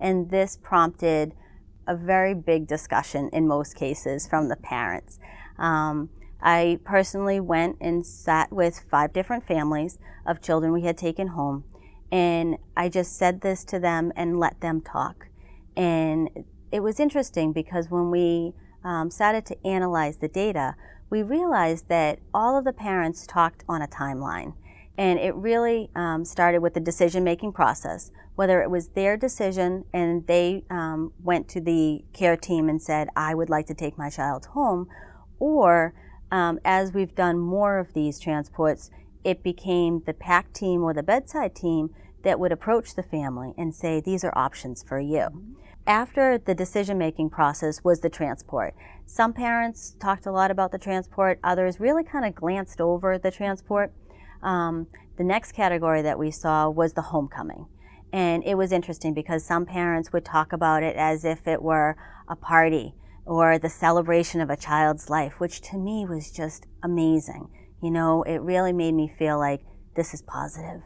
And 0.00 0.30
this 0.30 0.58
prompted 0.60 1.32
a 1.86 1.94
very 1.94 2.34
big 2.34 2.66
discussion 2.66 3.28
in 3.32 3.46
most 3.46 3.76
cases 3.76 4.26
from 4.26 4.48
the 4.48 4.56
parents. 4.56 5.20
Um, 5.58 6.10
I 6.42 6.80
personally 6.84 7.40
went 7.40 7.76
and 7.80 8.04
sat 8.04 8.52
with 8.52 8.80
five 8.90 9.12
different 9.12 9.46
families 9.46 9.98
of 10.26 10.42
children 10.42 10.72
we 10.72 10.82
had 10.82 10.98
taken 10.98 11.28
home, 11.28 11.64
and 12.10 12.56
I 12.76 12.88
just 12.88 13.16
said 13.16 13.40
this 13.42 13.64
to 13.66 13.78
them 13.78 14.12
and 14.16 14.40
let 14.40 14.60
them 14.60 14.80
talk. 14.80 15.28
And 15.76 16.44
it 16.72 16.80
was 16.80 16.98
interesting 16.98 17.52
because 17.52 17.90
when 17.90 18.10
we 18.10 18.54
um, 18.84 19.10
started 19.10 19.46
to 19.46 19.66
analyze 19.66 20.18
the 20.18 20.28
data, 20.28 20.76
we 21.10 21.22
realized 21.22 21.88
that 21.88 22.18
all 22.32 22.58
of 22.58 22.64
the 22.64 22.72
parents 22.72 23.26
talked 23.26 23.64
on 23.68 23.82
a 23.82 23.88
timeline. 23.88 24.54
And 24.96 25.18
it 25.18 25.34
really 25.34 25.90
um, 25.96 26.24
started 26.24 26.60
with 26.60 26.74
the 26.74 26.80
decision 26.80 27.24
making 27.24 27.52
process, 27.52 28.12
whether 28.36 28.62
it 28.62 28.70
was 28.70 28.88
their 28.88 29.16
decision 29.16 29.84
and 29.92 30.26
they 30.26 30.64
um, 30.70 31.12
went 31.22 31.48
to 31.48 31.60
the 31.60 32.04
care 32.12 32.36
team 32.36 32.68
and 32.68 32.80
said, 32.80 33.08
I 33.16 33.34
would 33.34 33.50
like 33.50 33.66
to 33.66 33.74
take 33.74 33.98
my 33.98 34.08
child 34.10 34.46
home, 34.46 34.88
or 35.38 35.94
um, 36.30 36.58
as 36.64 36.92
we've 36.92 37.14
done 37.14 37.38
more 37.38 37.78
of 37.78 37.92
these 37.92 38.18
transports, 38.18 38.90
it 39.24 39.42
became 39.42 40.02
the 40.06 40.12
PAC 40.12 40.52
team 40.52 40.82
or 40.82 40.92
the 40.92 41.02
bedside 41.02 41.54
team 41.54 41.90
that 42.22 42.40
would 42.40 42.52
approach 42.52 42.94
the 42.94 43.02
family 43.02 43.52
and 43.56 43.74
say, 43.74 44.00
These 44.00 44.24
are 44.24 44.36
options 44.36 44.82
for 44.82 44.98
you. 44.98 45.56
After 45.86 46.38
the 46.38 46.54
decision 46.54 46.96
making 46.96 47.28
process 47.28 47.84
was 47.84 48.00
the 48.00 48.08
transport. 48.08 48.74
Some 49.04 49.34
parents 49.34 49.96
talked 50.00 50.24
a 50.24 50.32
lot 50.32 50.50
about 50.50 50.72
the 50.72 50.78
transport, 50.78 51.38
others 51.44 51.78
really 51.78 52.04
kind 52.04 52.24
of 52.24 52.34
glanced 52.34 52.80
over 52.80 53.18
the 53.18 53.30
transport. 53.30 53.92
Um, 54.42 54.86
the 55.18 55.24
next 55.24 55.52
category 55.52 56.00
that 56.00 56.18
we 56.18 56.30
saw 56.30 56.70
was 56.70 56.94
the 56.94 57.02
homecoming. 57.02 57.66
And 58.14 58.42
it 58.44 58.54
was 58.54 58.72
interesting 58.72 59.12
because 59.12 59.44
some 59.44 59.66
parents 59.66 60.10
would 60.12 60.24
talk 60.24 60.54
about 60.54 60.82
it 60.82 60.96
as 60.96 61.24
if 61.24 61.46
it 61.46 61.62
were 61.62 61.96
a 62.28 62.36
party 62.36 62.94
or 63.26 63.58
the 63.58 63.68
celebration 63.68 64.40
of 64.40 64.48
a 64.48 64.56
child's 64.56 65.10
life, 65.10 65.38
which 65.38 65.60
to 65.62 65.76
me 65.76 66.06
was 66.08 66.30
just 66.30 66.66
amazing. 66.82 67.50
You 67.82 67.90
know, 67.90 68.22
it 68.22 68.38
really 68.38 68.72
made 68.72 68.94
me 68.94 69.12
feel 69.18 69.38
like 69.38 69.60
this 69.96 70.14
is 70.14 70.22
positive. 70.22 70.80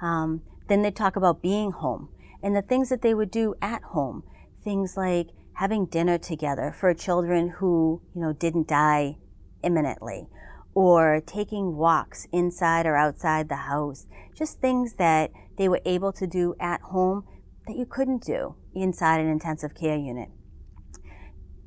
Um, 0.00 0.40
then 0.68 0.80
they 0.80 0.90
talk 0.90 1.16
about 1.16 1.42
being 1.42 1.72
home 1.72 2.08
and 2.42 2.54
the 2.56 2.62
things 2.62 2.88
that 2.88 3.02
they 3.02 3.14
would 3.14 3.30
do 3.30 3.54
at 3.62 3.82
home. 3.82 4.24
Things 4.62 4.96
like 4.96 5.28
having 5.54 5.86
dinner 5.86 6.18
together 6.18 6.74
for 6.78 6.92
children 6.94 7.54
who, 7.58 8.02
you 8.14 8.20
know, 8.20 8.32
didn't 8.32 8.68
die 8.68 9.18
imminently 9.62 10.26
or 10.74 11.22
taking 11.26 11.76
walks 11.76 12.26
inside 12.32 12.86
or 12.86 12.96
outside 12.96 13.48
the 13.48 13.56
house. 13.56 14.06
Just 14.34 14.60
things 14.60 14.94
that 14.94 15.30
they 15.58 15.68
were 15.68 15.80
able 15.84 16.12
to 16.12 16.26
do 16.26 16.54
at 16.58 16.80
home 16.80 17.24
that 17.66 17.76
you 17.76 17.86
couldn't 17.86 18.24
do 18.24 18.56
inside 18.74 19.20
an 19.20 19.28
intensive 19.28 19.74
care 19.74 19.96
unit. 19.96 20.30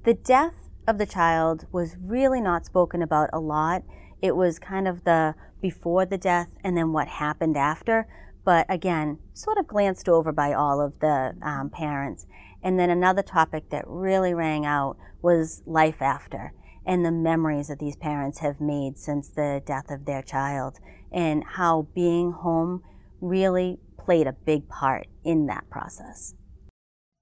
The 0.03 0.13
death 0.13 0.69
of 0.87 0.97
the 0.97 1.05
child 1.05 1.67
was 1.71 1.97
really 2.01 2.41
not 2.41 2.65
spoken 2.65 3.01
about 3.01 3.29
a 3.31 3.39
lot. 3.39 3.83
It 4.21 4.35
was 4.35 4.59
kind 4.59 4.87
of 4.87 5.03
the 5.03 5.35
before 5.61 6.05
the 6.05 6.17
death 6.17 6.49
and 6.63 6.77
then 6.77 6.91
what 6.91 7.07
happened 7.07 7.57
after, 7.57 8.07
but 8.45 8.65
again, 8.69 9.17
sort 9.33 9.57
of 9.57 9.67
glanced 9.67 10.07
over 10.07 10.31
by 10.31 10.53
all 10.53 10.79
of 10.79 10.99
the 10.99 11.35
um, 11.41 11.69
parents. 11.71 12.27
And 12.63 12.79
then 12.79 12.89
another 12.89 13.23
topic 13.23 13.69
that 13.71 13.83
really 13.87 14.33
rang 14.33 14.65
out 14.65 14.97
was 15.21 15.63
life 15.65 16.01
after 16.01 16.53
and 16.85 17.03
the 17.03 17.11
memories 17.11 17.67
that 17.67 17.79
these 17.79 17.95
parents 17.95 18.39
have 18.39 18.61
made 18.61 18.97
since 18.97 19.29
the 19.29 19.61
death 19.65 19.89
of 19.89 20.05
their 20.05 20.21
child 20.21 20.77
and 21.11 21.43
how 21.43 21.87
being 21.95 22.31
home 22.31 22.83
really 23.19 23.79
played 23.97 24.27
a 24.27 24.33
big 24.33 24.69
part 24.69 25.07
in 25.23 25.47
that 25.47 25.67
process. 25.69 26.35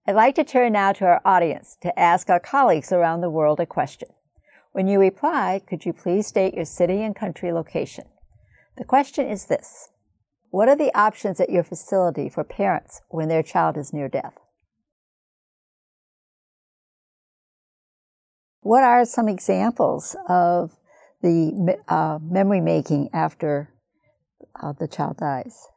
I'd 0.06 0.16
like 0.16 0.36
to 0.36 0.44
turn 0.44 0.74
now 0.74 0.92
to 0.94 1.06
our 1.06 1.22
audience 1.24 1.78
to 1.82 1.98
ask 1.98 2.30
our 2.30 2.42
colleagues 2.42 2.92
around 2.92 3.22
the 3.22 3.30
world 3.30 3.62
a 3.62 3.66
question. 3.66 4.10
When 4.74 4.88
you 4.88 5.00
reply, 5.00 5.62
could 5.66 5.86
you 5.86 5.94
please 5.94 6.28
state 6.28 6.56
your 6.56 6.66
city 6.66 7.02
and 7.02 7.16
country 7.16 7.54
location? 7.54 8.06
The 8.76 8.84
question 8.84 9.28
is 9.28 9.46
this 9.46 9.93
What 10.54 10.70
are 10.70 10.76
the 10.76 10.96
options 10.96 11.40
at 11.40 11.50
your 11.50 11.64
facility 11.64 12.30
for 12.30 12.44
parents 12.44 13.02
when 13.10 13.28
their 13.28 13.42
child 13.42 13.76
is 13.76 13.92
near 13.92 14.08
death? 14.08 14.36
What 18.62 18.84
are 18.84 19.04
some 19.04 19.28
examples 19.28 20.16
of 20.30 20.78
the 21.24 21.80
uh, 21.88 22.20
memory 22.22 22.62
making 22.62 23.10
after 23.14 23.74
uh, 24.62 24.74
the 24.80 24.88
child 24.88 25.18
dies? 25.18 25.70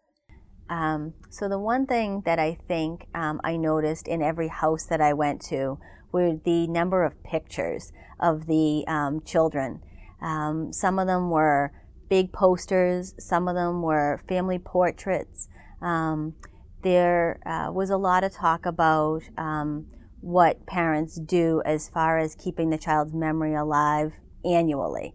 Um, 0.68 1.14
so 1.30 1.49
the 1.49 1.59
one 1.59 1.87
thing 1.87 2.21
that 2.26 2.38
I 2.38 2.59
think 2.68 3.06
um, 3.14 3.40
I 3.42 3.56
noticed 3.56 4.06
in 4.06 4.21
every 4.21 4.49
house 4.49 4.85
that 4.90 5.00
I 5.00 5.14
went 5.14 5.40
to 5.47 5.78
were 6.12 6.37
the 6.37 6.66
number 6.66 7.02
of 7.02 7.25
pictures 7.25 7.95
of 8.21 8.47
the 8.47 8.85
um, 8.87 9.23
children. 9.25 9.80
Um, 10.21 10.71
some 10.75 10.99
of 10.99 11.06
them 11.06 11.30
were 11.30 11.73
big 12.08 12.32
posters. 12.32 13.14
Some 13.18 13.48
of 13.48 13.54
them 13.54 13.82
were 13.82 14.20
family 14.28 14.58
portraits. 14.58 15.48
Um, 15.80 16.34
there 16.82 17.40
uh, 17.46 17.72
was 17.72 17.90
a 17.90 17.96
lot 17.96 18.25
of 18.25 18.32
talk 18.32 18.66
about 18.66 19.22
um, 19.36 19.86
what 20.20 20.66
parents 20.66 21.16
do 21.16 21.62
as 21.64 21.88
far 21.88 22.18
as 22.18 22.34
keeping 22.34 22.70
the 22.70 22.78
child's 22.78 23.12
memory 23.12 23.54
alive 23.54 24.12
annually. 24.44 25.14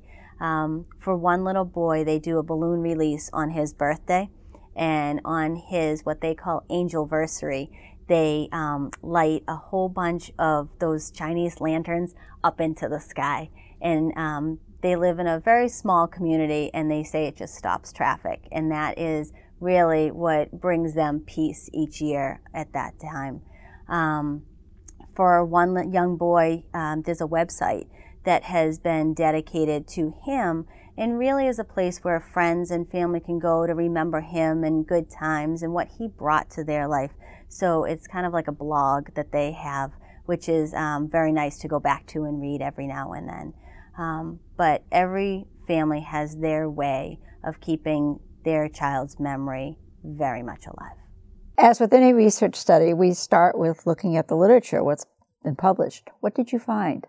for 0.99 1.15
one 1.15 1.43
little 1.43 1.65
boy, 1.65 2.03
they 2.03 2.19
do 2.19 2.37
a 2.39 2.43
balloon 2.43 2.81
release 2.81 3.29
on 3.31 3.51
his 3.51 3.73
birthday 3.73 4.29
and 4.75 5.19
on 5.25 5.55
his 5.55 6.05
what 6.05 6.21
they 6.21 6.33
call 6.33 6.63
angel 6.69 7.07
versary 7.07 7.69
they 8.07 8.49
um, 8.51 8.91
light 9.01 9.43
a 9.47 9.55
whole 9.55 9.89
bunch 9.89 10.31
of 10.39 10.69
those 10.79 11.11
chinese 11.11 11.59
lanterns 11.59 12.13
up 12.43 12.59
into 12.59 12.87
the 12.87 12.99
sky 12.99 13.49
and 13.81 14.15
um, 14.17 14.59
they 14.81 14.95
live 14.95 15.19
in 15.19 15.27
a 15.27 15.39
very 15.39 15.69
small 15.69 16.07
community 16.07 16.71
and 16.73 16.89
they 16.89 17.03
say 17.03 17.25
it 17.25 17.35
just 17.35 17.55
stops 17.55 17.91
traffic 17.93 18.47
and 18.51 18.71
that 18.71 18.97
is 18.97 19.31
really 19.59 20.09
what 20.09 20.51
brings 20.51 20.95
them 20.95 21.19
peace 21.19 21.69
each 21.73 22.01
year 22.01 22.41
at 22.53 22.73
that 22.73 22.93
time 22.99 23.41
um, 23.87 24.41
for 25.15 25.45
one 25.45 25.91
young 25.91 26.17
boy 26.17 26.63
um, 26.73 27.01
there's 27.03 27.21
a 27.21 27.27
website 27.27 27.87
that 28.23 28.43
has 28.43 28.79
been 28.79 29.13
dedicated 29.13 29.87
to 29.87 30.13
him 30.25 30.65
and 30.97 31.17
really 31.17 31.47
is 31.47 31.59
a 31.59 31.63
place 31.63 32.03
where 32.03 32.19
friends 32.19 32.69
and 32.69 32.89
family 32.89 33.19
can 33.19 33.39
go 33.39 33.65
to 33.65 33.73
remember 33.73 34.21
him 34.21 34.63
and 34.63 34.85
good 34.85 35.09
times 35.09 35.63
and 35.63 35.73
what 35.73 35.87
he 35.97 36.07
brought 36.07 36.49
to 36.51 36.63
their 36.63 36.87
life. 36.87 37.11
So 37.47 37.85
it's 37.85 38.07
kind 38.07 38.25
of 38.25 38.33
like 38.33 38.47
a 38.47 38.51
blog 38.51 39.13
that 39.15 39.31
they 39.31 39.51
have, 39.53 39.91
which 40.25 40.47
is 40.47 40.73
um, 40.73 41.09
very 41.09 41.31
nice 41.31 41.57
to 41.59 41.67
go 41.67 41.79
back 41.79 42.05
to 42.07 42.25
and 42.25 42.41
read 42.41 42.61
every 42.61 42.87
now 42.87 43.13
and 43.13 43.27
then. 43.27 43.53
Um, 43.97 44.39
but 44.57 44.83
every 44.91 45.45
family 45.67 46.01
has 46.01 46.37
their 46.37 46.69
way 46.69 47.19
of 47.43 47.59
keeping 47.59 48.19
their 48.43 48.69
child's 48.69 49.19
memory 49.19 49.77
very 50.03 50.43
much 50.43 50.65
alive. 50.65 50.97
As 51.57 51.79
with 51.79 51.93
any 51.93 52.13
research 52.13 52.55
study, 52.55 52.93
we 52.93 53.13
start 53.13 53.57
with 53.57 53.85
looking 53.85 54.17
at 54.17 54.27
the 54.27 54.35
literature, 54.35 54.83
what's 54.83 55.05
been 55.43 55.55
published. 55.55 56.09
What 56.19 56.33
did 56.33 56.51
you 56.51 56.59
find? 56.59 57.05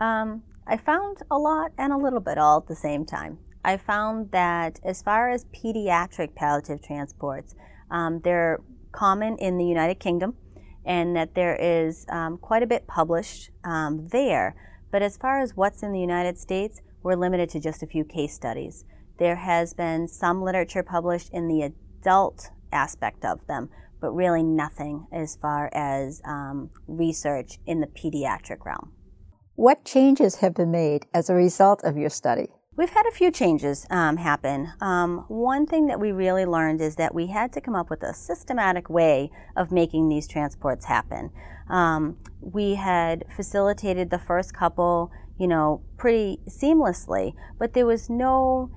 Um, 0.00 0.42
I 0.66 0.76
found 0.76 1.18
a 1.30 1.38
lot 1.38 1.72
and 1.76 1.92
a 1.92 1.96
little 1.96 2.20
bit 2.20 2.38
all 2.38 2.58
at 2.58 2.68
the 2.68 2.76
same 2.76 3.04
time. 3.04 3.38
I 3.64 3.76
found 3.76 4.30
that 4.32 4.80
as 4.84 5.02
far 5.02 5.30
as 5.30 5.46
pediatric 5.46 6.34
palliative 6.34 6.82
transports, 6.82 7.54
um, 7.90 8.20
they're 8.22 8.60
common 8.92 9.36
in 9.38 9.58
the 9.58 9.64
United 9.64 9.98
Kingdom 9.98 10.36
and 10.84 11.16
that 11.16 11.34
there 11.34 11.56
is 11.56 12.04
um, 12.10 12.36
quite 12.36 12.62
a 12.62 12.66
bit 12.66 12.86
published 12.86 13.50
um, 13.64 14.08
there. 14.08 14.54
But 14.94 15.02
as 15.02 15.16
far 15.16 15.40
as 15.40 15.56
what's 15.56 15.82
in 15.82 15.90
the 15.90 15.98
United 15.98 16.38
States, 16.38 16.80
we're 17.02 17.16
limited 17.16 17.48
to 17.48 17.58
just 17.58 17.82
a 17.82 17.86
few 17.88 18.04
case 18.04 18.32
studies. 18.32 18.84
There 19.18 19.34
has 19.34 19.74
been 19.74 20.06
some 20.06 20.40
literature 20.40 20.84
published 20.84 21.30
in 21.32 21.48
the 21.48 21.62
adult 21.62 22.50
aspect 22.70 23.24
of 23.24 23.44
them, 23.48 23.70
but 24.00 24.12
really 24.12 24.44
nothing 24.44 25.08
as 25.10 25.34
far 25.34 25.68
as 25.72 26.22
um, 26.24 26.70
research 26.86 27.58
in 27.66 27.80
the 27.80 27.88
pediatric 27.88 28.64
realm. 28.64 28.92
What 29.56 29.84
changes 29.84 30.36
have 30.36 30.54
been 30.54 30.70
made 30.70 31.06
as 31.12 31.28
a 31.28 31.34
result 31.34 31.82
of 31.82 31.96
your 31.96 32.08
study? 32.08 32.50
We've 32.76 32.90
had 32.90 33.06
a 33.06 33.12
few 33.12 33.32
changes 33.32 33.88
um, 33.90 34.18
happen. 34.18 34.74
Um, 34.80 35.24
one 35.26 35.66
thing 35.66 35.88
that 35.88 35.98
we 35.98 36.12
really 36.12 36.46
learned 36.46 36.80
is 36.80 36.94
that 36.96 37.12
we 37.12 37.26
had 37.26 37.52
to 37.54 37.60
come 37.60 37.74
up 37.74 37.90
with 37.90 38.04
a 38.04 38.14
systematic 38.14 38.88
way 38.88 39.32
of 39.56 39.72
making 39.72 40.08
these 40.08 40.28
transports 40.28 40.84
happen. 40.84 41.32
Um, 41.68 42.18
we 42.40 42.74
had 42.74 43.24
facilitated 43.34 44.10
the 44.10 44.18
first 44.18 44.54
couple, 44.54 45.10
you 45.38 45.46
know, 45.46 45.82
pretty 45.96 46.40
seamlessly, 46.48 47.34
but 47.58 47.72
there 47.74 47.86
was 47.86 48.10
no 48.10 48.70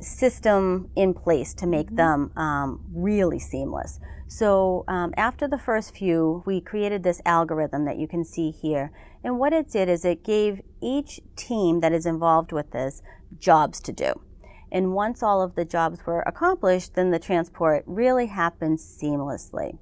system 0.00 0.90
in 0.96 1.12
place 1.12 1.54
to 1.54 1.66
make 1.66 1.88
mm-hmm. 1.88 1.96
them 1.96 2.32
um, 2.36 2.84
really 2.92 3.38
seamless. 3.38 4.00
So 4.26 4.84
um, 4.86 5.12
after 5.16 5.48
the 5.48 5.58
first 5.58 5.96
few, 5.96 6.42
we 6.46 6.60
created 6.60 7.02
this 7.02 7.20
algorithm 7.26 7.84
that 7.86 7.98
you 7.98 8.06
can 8.06 8.24
see 8.24 8.50
here. 8.50 8.92
And 9.24 9.38
what 9.38 9.52
it 9.52 9.68
did 9.68 9.88
is 9.88 10.04
it 10.04 10.24
gave 10.24 10.60
each 10.80 11.20
team 11.36 11.80
that 11.80 11.92
is 11.92 12.06
involved 12.06 12.52
with 12.52 12.70
this 12.70 13.02
jobs 13.38 13.80
to 13.80 13.92
do. 13.92 14.20
And 14.72 14.94
once 14.94 15.22
all 15.22 15.42
of 15.42 15.56
the 15.56 15.64
jobs 15.64 16.06
were 16.06 16.22
accomplished, 16.22 16.94
then 16.94 17.10
the 17.10 17.18
transport 17.18 17.82
really 17.86 18.26
happened 18.26 18.78
seamlessly. 18.78 19.78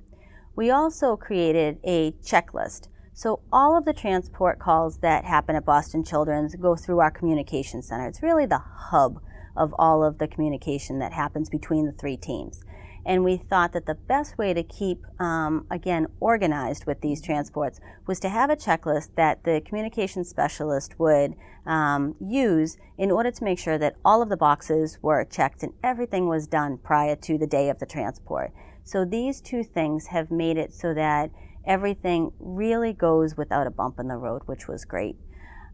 We 0.58 0.72
also 0.72 1.16
created 1.16 1.78
a 1.84 2.10
checklist. 2.20 2.88
So 3.12 3.42
all 3.52 3.78
of 3.78 3.84
the 3.84 3.92
transport 3.92 4.58
calls 4.58 4.98
that 4.98 5.24
happen 5.24 5.54
at 5.54 5.64
Boston 5.64 6.02
Children's 6.02 6.56
go 6.56 6.74
through 6.74 6.98
our 6.98 7.12
communication 7.12 7.80
center. 7.80 8.08
It's 8.08 8.24
really 8.24 8.44
the 8.44 8.58
hub 8.58 9.20
of 9.56 9.72
all 9.78 10.02
of 10.02 10.18
the 10.18 10.26
communication 10.26 10.98
that 10.98 11.12
happens 11.12 11.48
between 11.48 11.86
the 11.86 11.92
three 11.92 12.16
teams. 12.16 12.64
And 13.06 13.22
we 13.22 13.36
thought 13.36 13.72
that 13.72 13.86
the 13.86 13.94
best 13.94 14.36
way 14.36 14.52
to 14.52 14.64
keep, 14.64 15.04
um, 15.20 15.64
again, 15.70 16.08
organized 16.18 16.86
with 16.86 17.02
these 17.02 17.22
transports 17.22 17.78
was 18.08 18.18
to 18.18 18.28
have 18.28 18.50
a 18.50 18.56
checklist 18.56 19.14
that 19.14 19.44
the 19.44 19.62
communication 19.64 20.24
specialist 20.24 20.98
would 20.98 21.36
um, 21.66 22.16
use 22.20 22.78
in 22.98 23.12
order 23.12 23.30
to 23.30 23.44
make 23.44 23.60
sure 23.60 23.78
that 23.78 23.94
all 24.04 24.22
of 24.22 24.28
the 24.28 24.36
boxes 24.36 24.98
were 25.02 25.24
checked 25.24 25.62
and 25.62 25.74
everything 25.84 26.26
was 26.26 26.48
done 26.48 26.78
prior 26.78 27.14
to 27.14 27.38
the 27.38 27.46
day 27.46 27.68
of 27.68 27.78
the 27.78 27.86
transport. 27.86 28.52
So 28.88 29.04
these 29.04 29.42
two 29.42 29.64
things 29.64 30.06
have 30.06 30.30
made 30.30 30.56
it 30.56 30.72
so 30.72 30.94
that 30.94 31.30
everything 31.66 32.32
really 32.38 32.94
goes 32.94 33.36
without 33.36 33.66
a 33.66 33.70
bump 33.70 33.98
in 33.98 34.08
the 34.08 34.16
road, 34.16 34.40
which 34.46 34.66
was 34.66 34.86
great. 34.86 35.16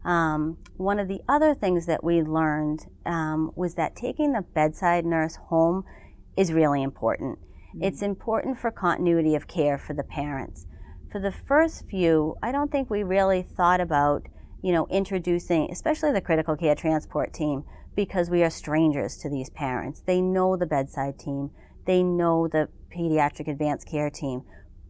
Um, 0.03 0.57
one 0.75 0.99
of 0.99 1.07
the 1.07 1.21
other 1.29 1.55
things 1.55 1.85
that 1.85 2.03
we 2.03 2.21
learned 2.21 2.87
um, 3.05 3.51
was 3.55 3.75
that 3.75 3.95
taking 3.95 4.33
the 4.33 4.41
bedside 4.41 5.05
nurse 5.05 5.37
home 5.47 5.85
is 6.35 6.51
really 6.51 6.83
important. 6.83 7.39
Mm-hmm. 7.39 7.83
It's 7.85 8.01
important 8.01 8.59
for 8.59 8.69
continuity 8.69 9.33
of 9.33 9.47
care 9.47 9.77
for 9.77 9.93
the 9.93 10.03
parents. 10.03 10.65
For 11.09 11.21
the 11.21 11.31
first 11.31 11.87
few, 11.87 12.35
I 12.43 12.51
don't 12.51 12.69
think 12.69 12.89
we 12.89 13.01
really 13.01 13.41
thought 13.43 13.79
about, 13.79 14.23
you 14.61 14.73
know, 14.73 14.87
introducing, 14.87 15.71
especially 15.71 16.11
the 16.11 16.19
critical 16.19 16.57
care 16.57 16.75
transport 16.75 17.33
team, 17.33 17.63
because 17.95 18.29
we 18.29 18.43
are 18.43 18.49
strangers 18.49 19.15
to 19.19 19.29
these 19.29 19.49
parents. 19.49 20.01
They 20.01 20.19
know 20.19 20.57
the 20.57 20.65
bedside 20.65 21.17
team, 21.17 21.51
they 21.85 22.03
know 22.03 22.49
the 22.49 22.67
pediatric 22.95 23.47
advanced 23.47 23.87
care 23.87 24.09
team, 24.09 24.43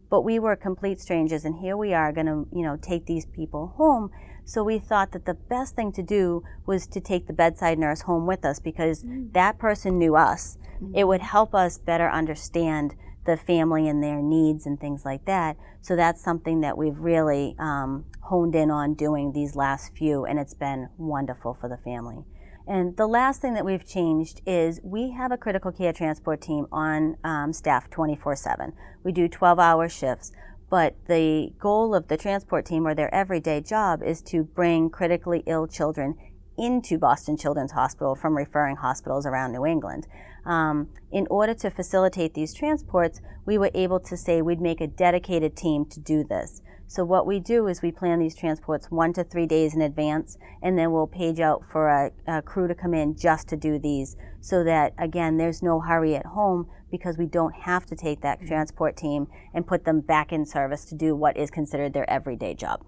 but 0.08 0.22
we 0.22 0.38
were 0.38 0.56
complete 0.56 1.00
strangers, 1.00 1.44
and 1.44 1.58
here 1.58 1.76
we 1.76 1.92
are 1.92 2.12
going 2.12 2.26
to, 2.26 2.46
you 2.52 2.62
know, 2.62 2.76
take 2.76 3.06
these 3.06 3.26
people 3.26 3.74
home. 3.76 4.10
So 4.44 4.62
we 4.62 4.78
thought 4.78 5.10
that 5.12 5.26
the 5.26 5.34
best 5.34 5.74
thing 5.74 5.90
to 5.92 6.02
do 6.02 6.44
was 6.66 6.86
to 6.88 7.00
take 7.00 7.26
the 7.26 7.32
bedside 7.32 7.78
nurse 7.78 8.02
home 8.02 8.26
with 8.26 8.44
us 8.44 8.60
because 8.60 9.02
mm. 9.02 9.32
that 9.32 9.58
person 9.58 9.98
knew 9.98 10.14
us. 10.14 10.56
Mm. 10.80 10.92
It 10.96 11.04
would 11.08 11.22
help 11.22 11.52
us 11.52 11.78
better 11.78 12.08
understand 12.08 12.94
the 13.24 13.36
family 13.36 13.88
and 13.88 14.00
their 14.00 14.22
needs 14.22 14.66
and 14.66 14.78
things 14.78 15.04
like 15.04 15.24
that. 15.24 15.56
So 15.80 15.96
that's 15.96 16.22
something 16.22 16.60
that 16.60 16.78
we've 16.78 16.98
really 16.98 17.56
um, 17.58 18.04
honed 18.22 18.54
in 18.54 18.70
on 18.70 18.94
doing 18.94 19.32
these 19.32 19.56
last 19.56 19.96
few, 19.96 20.24
and 20.24 20.38
it's 20.38 20.54
been 20.54 20.88
wonderful 20.96 21.58
for 21.60 21.68
the 21.68 21.78
family. 21.78 22.24
And 22.66 22.96
the 22.96 23.06
last 23.06 23.40
thing 23.40 23.54
that 23.54 23.64
we've 23.64 23.86
changed 23.86 24.42
is 24.44 24.80
we 24.82 25.12
have 25.12 25.30
a 25.30 25.36
critical 25.36 25.70
care 25.70 25.92
transport 25.92 26.40
team 26.40 26.66
on 26.72 27.16
um, 27.22 27.52
staff 27.52 27.88
24 27.90 28.34
7. 28.34 28.72
We 29.04 29.12
do 29.12 29.28
12 29.28 29.58
hour 29.58 29.88
shifts. 29.88 30.32
But 30.68 30.96
the 31.06 31.52
goal 31.60 31.94
of 31.94 32.08
the 32.08 32.16
transport 32.16 32.66
team 32.66 32.86
or 32.86 32.94
their 32.94 33.14
everyday 33.14 33.60
job 33.60 34.02
is 34.02 34.20
to 34.22 34.42
bring 34.42 34.90
critically 34.90 35.44
ill 35.46 35.68
children 35.68 36.16
into 36.58 36.98
Boston 36.98 37.36
Children's 37.36 37.72
Hospital 37.72 38.16
from 38.16 38.36
referring 38.36 38.76
hospitals 38.76 39.26
around 39.26 39.52
New 39.52 39.64
England. 39.64 40.08
Um, 40.46 40.88
in 41.10 41.26
order 41.28 41.54
to 41.54 41.70
facilitate 41.70 42.34
these 42.34 42.54
transports, 42.54 43.20
we 43.44 43.58
were 43.58 43.70
able 43.74 43.98
to 44.00 44.16
say 44.16 44.40
we'd 44.40 44.60
make 44.60 44.80
a 44.80 44.86
dedicated 44.86 45.56
team 45.56 45.84
to 45.86 46.00
do 46.00 46.24
this. 46.24 46.62
So 46.88 47.04
what 47.04 47.26
we 47.26 47.40
do 47.40 47.66
is 47.66 47.82
we 47.82 47.90
plan 47.90 48.20
these 48.20 48.36
transports 48.36 48.90
one 48.90 49.12
to 49.14 49.24
three 49.24 49.46
days 49.46 49.74
in 49.74 49.82
advance, 49.82 50.38
and 50.62 50.78
then 50.78 50.92
we'll 50.92 51.08
page 51.08 51.40
out 51.40 51.64
for 51.70 51.88
a, 51.88 52.12
a, 52.28 52.42
crew 52.42 52.68
to 52.68 52.76
come 52.76 52.94
in 52.94 53.16
just 53.16 53.48
to 53.48 53.56
do 53.56 53.76
these, 53.80 54.16
so 54.40 54.62
that 54.62 54.94
again, 54.96 55.36
there's 55.36 55.64
no 55.64 55.80
hurry 55.80 56.14
at 56.14 56.26
home 56.26 56.68
because 56.88 57.18
we 57.18 57.26
don't 57.26 57.54
have 57.54 57.86
to 57.86 57.96
take 57.96 58.20
that 58.20 58.38
transport 58.46 58.96
team 58.96 59.26
and 59.52 59.66
put 59.66 59.84
them 59.84 60.00
back 60.00 60.32
in 60.32 60.46
service 60.46 60.84
to 60.84 60.94
do 60.94 61.16
what 61.16 61.36
is 61.36 61.50
considered 61.50 61.92
their 61.92 62.08
everyday 62.08 62.54
job. 62.54 62.84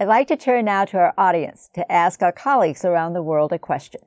I'd 0.00 0.08
like 0.08 0.28
to 0.28 0.36
turn 0.36 0.64
now 0.64 0.86
to 0.86 0.96
our 0.96 1.14
audience 1.18 1.68
to 1.74 1.92
ask 1.92 2.22
our 2.22 2.32
colleagues 2.32 2.86
around 2.86 3.12
the 3.12 3.22
world 3.22 3.52
a 3.52 3.58
question. 3.58 4.00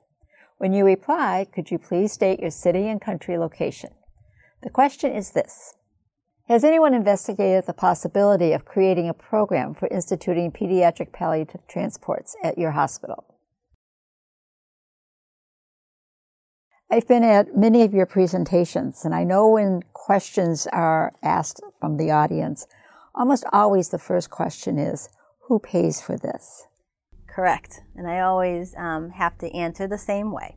When 0.57 0.73
you 0.73 0.85
reply, 0.85 1.47
could 1.53 1.69
you 1.71 1.77
please 1.77 2.13
state 2.13 2.39
your 2.39 2.51
city 2.51 2.87
and 2.87 3.01
country 3.01 3.37
location? 3.37 3.91
The 4.63 4.69
question 4.69 5.11
is 5.11 5.31
this 5.31 5.75
has 6.47 6.63
anyone 6.63 6.93
investigated 6.93 7.65
the 7.65 7.73
possibility 7.73 8.53
of 8.53 8.65
creating 8.65 9.09
a 9.09 9.15
program 9.15 9.73
for 9.73 9.87
instituting 9.87 10.51
pediatric 10.51 11.11
palliative 11.11 11.67
transports 11.67 12.35
at 12.43 12.59
your 12.59 12.71
hospital? 12.71 13.25
I've 16.91 17.07
been 17.07 17.23
at 17.23 17.57
many 17.57 17.81
of 17.81 17.95
your 17.95 18.05
presentations, 18.05 19.03
and 19.03 19.15
I 19.15 19.23
know 19.23 19.49
when 19.49 19.81
questions 19.93 20.67
are 20.71 21.13
asked 21.23 21.61
from 21.79 21.97
the 21.97 22.11
audience, 22.11 22.67
almost 23.15 23.43
always 23.51 23.89
the 23.89 23.97
first 23.97 24.29
question 24.29 24.77
is 24.77 25.09
who 25.47 25.57
pays 25.57 25.99
for 25.99 26.15
this? 26.15 26.67
Correct. 27.35 27.81
And 27.97 28.07
I 28.07 28.21
always 28.21 28.73
um, 28.77 29.09
have 29.09 29.37
to 29.39 29.53
answer 29.53 29.87
the 29.87 29.97
same 29.97 30.31
way 30.31 30.55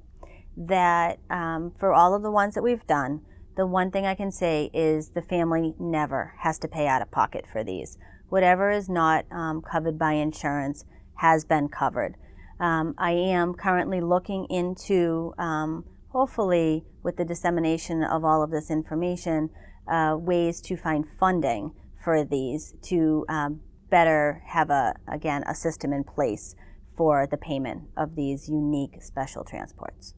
that 0.56 1.18
um, 1.28 1.72
for 1.76 1.92
all 1.92 2.14
of 2.14 2.22
the 2.22 2.30
ones 2.30 2.54
that 2.54 2.62
we've 2.62 2.86
done, 2.86 3.22
the 3.56 3.66
one 3.66 3.90
thing 3.90 4.06
I 4.06 4.14
can 4.14 4.30
say 4.30 4.70
is 4.72 5.10
the 5.10 5.22
family 5.22 5.74
never 5.80 6.34
has 6.38 6.56
to 6.60 6.68
pay 6.68 6.86
out 6.86 7.02
of 7.02 7.10
pocket 7.10 7.46
for 7.50 7.64
these. 7.64 7.98
Whatever 8.28 8.70
is 8.70 8.88
not 8.88 9.24
um, 9.32 9.60
covered 9.60 9.98
by 9.98 10.12
insurance 10.12 10.84
has 11.16 11.44
been 11.44 11.68
covered. 11.68 12.14
Um, 12.60 12.94
I 12.96 13.10
am 13.10 13.54
currently 13.54 14.00
looking 14.00 14.46
into, 14.48 15.34
um, 15.36 15.84
hopefully, 16.10 16.84
with 17.02 17.16
the 17.16 17.24
dissemination 17.24 18.04
of 18.04 18.24
all 18.24 18.40
of 18.40 18.52
this 18.52 18.70
information, 18.70 19.50
uh, 19.90 20.16
ways 20.16 20.60
to 20.60 20.76
find 20.76 21.04
funding 21.18 21.72
for 22.04 22.24
these 22.24 22.74
to 22.82 23.24
um, 23.28 23.62
better 23.90 24.42
have 24.46 24.70
a 24.70 24.94
again 25.08 25.42
a 25.46 25.54
system 25.54 25.92
in 25.92 26.04
place 26.04 26.54
for 26.98 27.28
the 27.30 27.36
payment 27.38 27.84
of 27.96 28.16
these 28.16 28.48
unique 28.48 29.00
special 29.00 29.44
transports. 29.44 30.14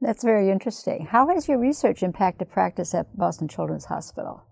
That's 0.00 0.24
very 0.24 0.50
interesting. 0.50 1.06
How 1.10 1.28
has 1.28 1.46
your 1.46 1.58
research 1.58 2.02
impacted 2.02 2.50
practice 2.50 2.94
at 2.94 3.16
Boston 3.16 3.48
Children's 3.48 3.84
Hospital? 3.84 4.42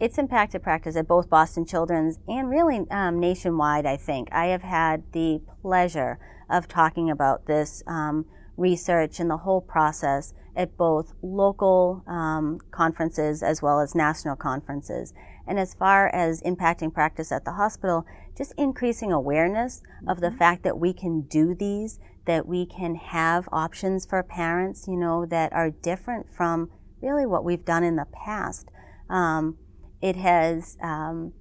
It's 0.00 0.18
impacted 0.18 0.62
practice 0.62 0.96
at 0.96 1.06
both 1.06 1.28
Boston 1.28 1.66
Children's 1.66 2.18
and 2.26 2.48
really 2.48 2.80
um, 2.90 3.20
nationwide, 3.20 3.84
I 3.84 3.96
think. 3.96 4.28
I 4.32 4.46
have 4.46 4.62
had 4.62 5.04
the 5.12 5.40
pleasure 5.62 6.18
of 6.50 6.68
talking 6.68 7.10
about 7.10 7.46
this 7.46 7.82
um, 7.86 8.26
research 8.56 9.20
and 9.20 9.30
the 9.30 9.38
whole 9.38 9.60
process 9.60 10.32
at 10.54 10.76
both 10.76 11.12
local 11.22 12.02
um, 12.06 12.58
conferences 12.70 13.42
as 13.42 13.60
well 13.60 13.80
as 13.80 13.94
national 13.94 14.36
conferences. 14.36 15.12
And 15.46 15.58
as 15.58 15.74
far 15.74 16.08
as 16.08 16.42
impacting 16.42 16.92
practice 16.92 17.30
at 17.30 17.44
the 17.44 17.52
hospital, 17.52 18.06
just 18.36 18.52
increasing 18.56 19.12
awareness 19.12 19.82
of 20.06 20.20
the 20.20 20.28
mm-hmm. 20.28 20.38
fact 20.38 20.62
that 20.64 20.78
we 20.78 20.92
can 20.92 21.22
do 21.22 21.54
these, 21.54 21.98
that 22.26 22.46
we 22.46 22.66
can 22.66 22.94
have 22.96 23.48
options 23.52 24.04
for 24.04 24.22
parents, 24.22 24.86
you 24.86 24.96
know, 24.96 25.24
that 25.26 25.52
are 25.52 25.70
different 25.70 26.32
from 26.32 26.70
really 27.00 27.26
what 27.26 27.44
we've 27.44 27.64
done 27.64 27.84
in 27.84 27.96
the 27.96 28.06
past. 28.12 28.68
Um, 29.08 29.56
it 30.02 30.16
has 30.16 30.76
um, 30.82 31.32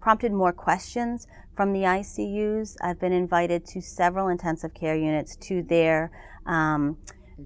prompted 0.00 0.32
more 0.32 0.52
questions 0.52 1.26
from 1.56 1.72
the 1.72 1.80
ICUs. 1.80 2.76
I've 2.82 3.00
been 3.00 3.12
invited 3.12 3.66
to 3.66 3.80
several 3.80 4.28
intensive 4.28 4.74
care 4.74 4.96
units 4.96 5.36
to 5.36 5.62
their 5.62 6.10
um, 6.46 6.98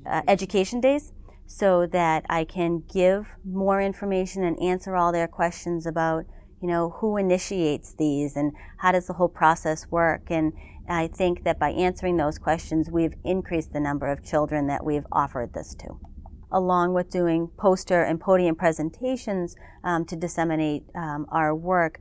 uh, 0.06 0.22
education 0.28 0.80
days 0.80 1.12
so 1.46 1.86
that 1.86 2.24
I 2.28 2.44
can 2.44 2.82
give 2.92 3.36
more 3.44 3.80
information 3.80 4.42
and 4.42 4.60
answer 4.60 4.96
all 4.96 5.12
their 5.12 5.28
questions 5.28 5.86
about, 5.86 6.24
you 6.60 6.68
know, 6.68 6.90
who 6.98 7.16
initiates 7.16 7.92
these 7.92 8.36
and 8.36 8.52
how 8.78 8.92
does 8.92 9.06
the 9.06 9.14
whole 9.14 9.28
process 9.28 9.90
work. 9.90 10.30
And 10.30 10.52
I 10.88 11.08
think 11.08 11.44
that 11.44 11.58
by 11.58 11.70
answering 11.70 12.16
those 12.16 12.38
questions, 12.38 12.90
we've 12.90 13.14
increased 13.24 13.72
the 13.72 13.80
number 13.80 14.06
of 14.06 14.24
children 14.24 14.66
that 14.68 14.84
we've 14.84 15.06
offered 15.12 15.52
this 15.52 15.74
to. 15.76 15.98
Along 16.50 16.94
with 16.94 17.10
doing 17.10 17.48
poster 17.56 18.02
and 18.02 18.20
podium 18.20 18.54
presentations 18.54 19.56
um, 19.82 20.04
to 20.06 20.16
disseminate 20.16 20.84
um, 20.94 21.26
our 21.30 21.54
work, 21.54 21.98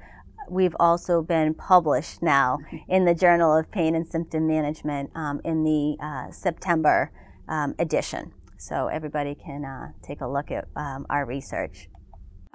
we've 0.49 0.75
also 0.79 1.21
been 1.21 1.55
published 1.55 2.21
now 2.21 2.59
in 2.87 3.05
the 3.05 3.15
Journal 3.15 3.57
of 3.57 3.71
Pain 3.71 3.95
and 3.95 4.05
Symptom 4.05 4.47
Management 4.47 5.09
um, 5.15 5.41
in 5.43 5.63
the 5.63 5.97
uh, 5.99 6.31
September 6.31 7.11
um, 7.47 7.73
edition. 7.79 8.31
So 8.57 8.87
everybody 8.87 9.35
can 9.35 9.65
uh, 9.65 9.91
take 10.01 10.21
a 10.21 10.27
look 10.27 10.51
at 10.51 10.67
um, 10.75 11.05
our 11.09 11.25
research. 11.25 11.89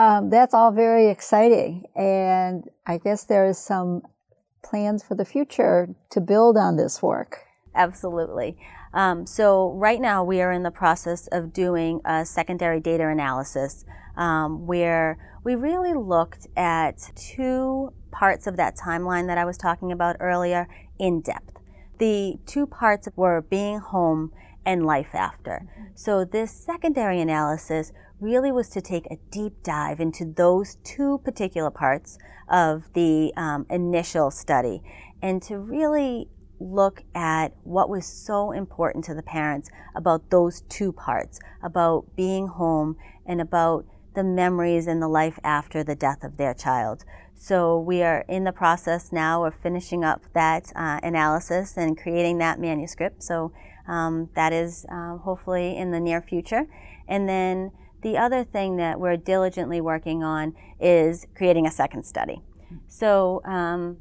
Um, 0.01 0.31
that's 0.31 0.55
all 0.55 0.73
very 0.73 1.09
exciting, 1.09 1.85
and 1.95 2.65
I 2.87 2.97
guess 2.97 3.25
there 3.25 3.45
is 3.45 3.59
some 3.59 4.01
plans 4.65 5.03
for 5.05 5.15
the 5.15 5.27
future 5.27 5.95
to 6.09 6.23
build 6.23 6.57
on 6.57 6.77
this 6.77 7.03
work. 7.03 7.41
Absolutely. 7.75 8.57
Um, 8.95 9.27
so 9.27 9.73
right 9.73 10.01
now 10.01 10.25
we 10.25 10.41
are 10.41 10.53
in 10.53 10.63
the 10.63 10.71
process 10.71 11.27
of 11.27 11.53
doing 11.53 12.01
a 12.07 12.25
secondary 12.25 12.81
data 12.81 13.09
analysis 13.09 13.85
um, 14.17 14.67
where 14.67 15.19
we 15.45 15.55
really 15.55 15.93
looked 15.93 16.47
at 16.57 17.11
two 17.15 17.93
parts 18.11 18.47
of 18.47 18.57
that 18.57 18.77
timeline 18.79 19.27
that 19.27 19.37
I 19.37 19.45
was 19.45 19.59
talking 19.59 19.93
about 19.93 20.17
earlier 20.19 20.67
in 20.99 21.21
depth. 21.21 21.59
the 21.99 22.39
two 22.47 22.67
parts 22.67 23.07
were 23.15 23.43
being 23.43 23.79
home 23.79 24.33
and 24.71 24.87
life 24.87 25.15
after. 25.15 25.67
So 25.97 26.25
this 26.25 26.53
secondary 26.53 27.21
analysis 27.21 27.93
really 28.21 28.53
was 28.53 28.69
to 28.69 28.81
take 28.81 29.07
a 29.07 29.19
deep 29.33 29.65
dive 29.65 29.99
into 29.99 30.25
those 30.25 30.77
two 30.85 31.19
particular 31.25 31.71
parts 31.71 32.19
of 32.49 32.93
the 32.93 33.33
um, 33.37 33.67
initial 33.69 34.31
study 34.31 34.81
and 35.21 35.43
to 35.43 35.59
really 35.59 36.29
look 36.61 37.03
at 37.17 37.49
what 37.65 37.89
was 37.89 38.07
so 38.07 38.53
important 38.53 39.05
to 39.07 39.15
the 39.15 39.23
parents 39.25 39.71
about 39.97 40.31
those 40.31 40.61
two 40.69 40.93
parts 40.93 41.41
about 41.65 42.05
being 42.15 42.47
home 42.47 42.97
and 43.27 43.41
about 43.41 43.85
the 44.15 44.23
memories 44.23 44.87
and 44.87 45.03
the 45.03 45.09
life 45.09 45.41
after 45.43 45.83
the 45.83 45.97
death 45.97 46.23
of 46.23 46.37
their 46.37 46.55
child. 46.55 47.05
So 47.35 47.81
we 47.81 48.03
are 48.03 48.25
in 48.29 48.45
the 48.45 48.53
process 48.53 49.11
now 49.11 49.45
of 49.45 49.55
finishing 49.55 50.05
up 50.05 50.21
that 50.35 50.71
uh, 50.77 51.01
analysis 51.03 51.77
and 51.77 51.99
creating 51.99 52.39
that 52.39 52.61
manuscript. 52.61 53.23
So 53.23 53.53
um, 53.91 54.31
that 54.37 54.53
is 54.53 54.87
uh, 54.91 55.19
hopefully 55.19 55.77
in 55.77 55.91
the 55.91 56.01
near 56.01 56.23
future. 56.23 56.67
And 57.09 57.29
then 57.29 57.73
the 58.03 58.17
other 58.17 58.45
thing 58.45 58.77
that 58.77 59.01
we're 59.01 59.17
diligently 59.17 59.81
working 59.81 60.23
on 60.23 60.55
is 60.81 61.27
creating 61.37 61.67
a 61.67 61.71
second 61.71 62.05
study. 62.05 62.41
So 62.87 63.43
um, 63.45 63.99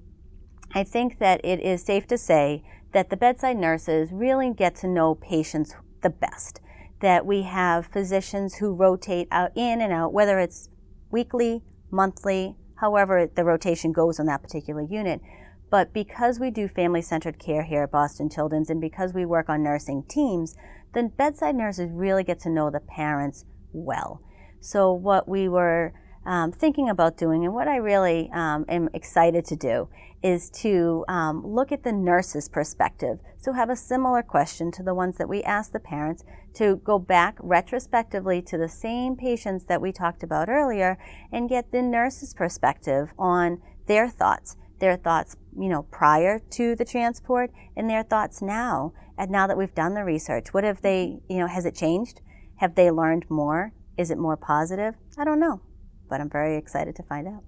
I 0.74 0.84
think 0.84 1.18
that 1.20 1.42
it 1.44 1.60
is 1.60 1.84
safe 1.84 2.06
to 2.08 2.18
say 2.18 2.64
that 2.94 3.10
the 3.10 3.18
bedside 3.18 3.58
nurses 3.58 4.10
really 4.12 4.54
get 4.54 4.76
to 4.78 4.88
know 4.88 5.16
patients 5.16 5.76
the 6.02 6.12
best. 6.12 6.62
That 7.02 7.26
we 7.26 7.44
have 7.44 7.88
physicians 7.88 8.56
who 8.56 8.74
rotate 8.74 9.28
out 9.32 9.52
in 9.56 9.82
and 9.82 9.92
out, 9.92 10.14
whether 10.14 10.40
it's 10.40 10.70
weekly, 11.10 11.64
monthly, 11.90 12.56
however 12.76 13.28
the 13.34 13.44
rotation 13.44 13.92
goes 13.92 14.20
on 14.20 14.28
that 14.28 14.44
particular 14.44 14.82
unit. 14.82 15.22
But 15.70 15.94
because 15.94 16.40
we 16.40 16.50
do 16.50 16.68
family 16.68 17.02
centered 17.02 17.40
care 17.40 17.64
here 17.64 17.84
at 17.84 17.92
Boston 17.92 18.30
Children's 18.30 18.70
and 18.70 18.82
because 18.82 19.14
we 19.14 19.26
work 19.26 19.50
on 19.50 19.64
nursing 19.64 20.04
teams, 20.10 20.56
the 20.94 21.04
bedside 21.04 21.56
nurses 21.56 21.90
really 21.92 22.24
get 22.24 22.40
to 22.42 22.50
know 22.50 22.70
the 22.70 22.80
parents 22.80 23.46
well. 23.72 24.22
So, 24.60 24.92
what 24.92 25.28
we 25.28 25.48
were 25.48 25.94
um, 26.26 26.52
thinking 26.52 26.90
about 26.90 27.18
doing, 27.18 27.46
and 27.46 27.54
what 27.54 27.68
I 27.68 27.78
really 27.78 28.30
um, 28.34 28.66
am 28.68 28.90
excited 28.94 29.46
to 29.46 29.56
do, 29.56 29.90
is 30.22 30.50
to 30.50 31.06
um, 31.08 31.46
look 31.46 31.72
at 31.72 31.84
the 31.84 31.94
nurse's 31.94 32.50
perspective. 32.50 33.20
So, 33.38 33.54
have 33.54 33.70
a 33.70 33.76
similar 33.76 34.22
question 34.22 34.72
to 34.74 34.84
the 34.84 34.94
ones 34.94 35.18
that 35.18 35.30
we 35.30 35.44
asked 35.44 35.72
the 35.72 35.80
parents 35.80 36.24
to 36.56 36.78
go 36.78 37.00
back 37.00 37.38
retrospectively 37.40 38.42
to 38.42 38.58
the 38.58 38.68
same 38.68 39.16
patients 39.16 39.66
that 39.66 39.82
we 39.82 39.92
talked 39.92 40.24
about 40.24 40.50
earlier 40.50 40.98
and 41.32 41.48
get 41.48 41.72
the 41.72 41.82
nurse's 41.82 42.34
perspective 42.34 43.14
on 43.18 43.62
their 43.86 44.10
thoughts. 44.10 44.58
Their 44.80 44.98
thoughts, 44.98 45.36
you 45.58 45.70
know, 45.70 45.84
prior 45.84 46.40
to 46.52 46.76
the 46.76 46.86
transport 46.86 47.52
and 47.76 47.90
their 47.90 48.04
thoughts 48.04 48.42
now. 48.42 48.94
And 49.18 49.30
now 49.30 49.48
that 49.48 49.58
we've 49.58 49.76
done 49.76 49.94
the 49.94 50.04
research, 50.04 50.54
what 50.54 50.64
have 50.64 50.82
they, 50.82 51.20
you 51.30 51.40
know, 51.40 51.48
has 51.48 51.66
it 51.66 51.76
changed? 51.76 52.22
Have 52.58 52.76
they 52.76 52.90
learned 52.90 53.26
more? 53.30 53.74
Is 53.98 54.12
it 54.12 54.18
more 54.18 54.38
positive? 54.38 54.96
I 55.18 55.26
don't 55.26 55.40
know 55.40 55.62
but 56.10 56.20
I'm 56.20 56.30
very 56.30 56.58
excited 56.58 56.96
to 56.98 57.04
find 57.04 57.28
out. 57.28 57.44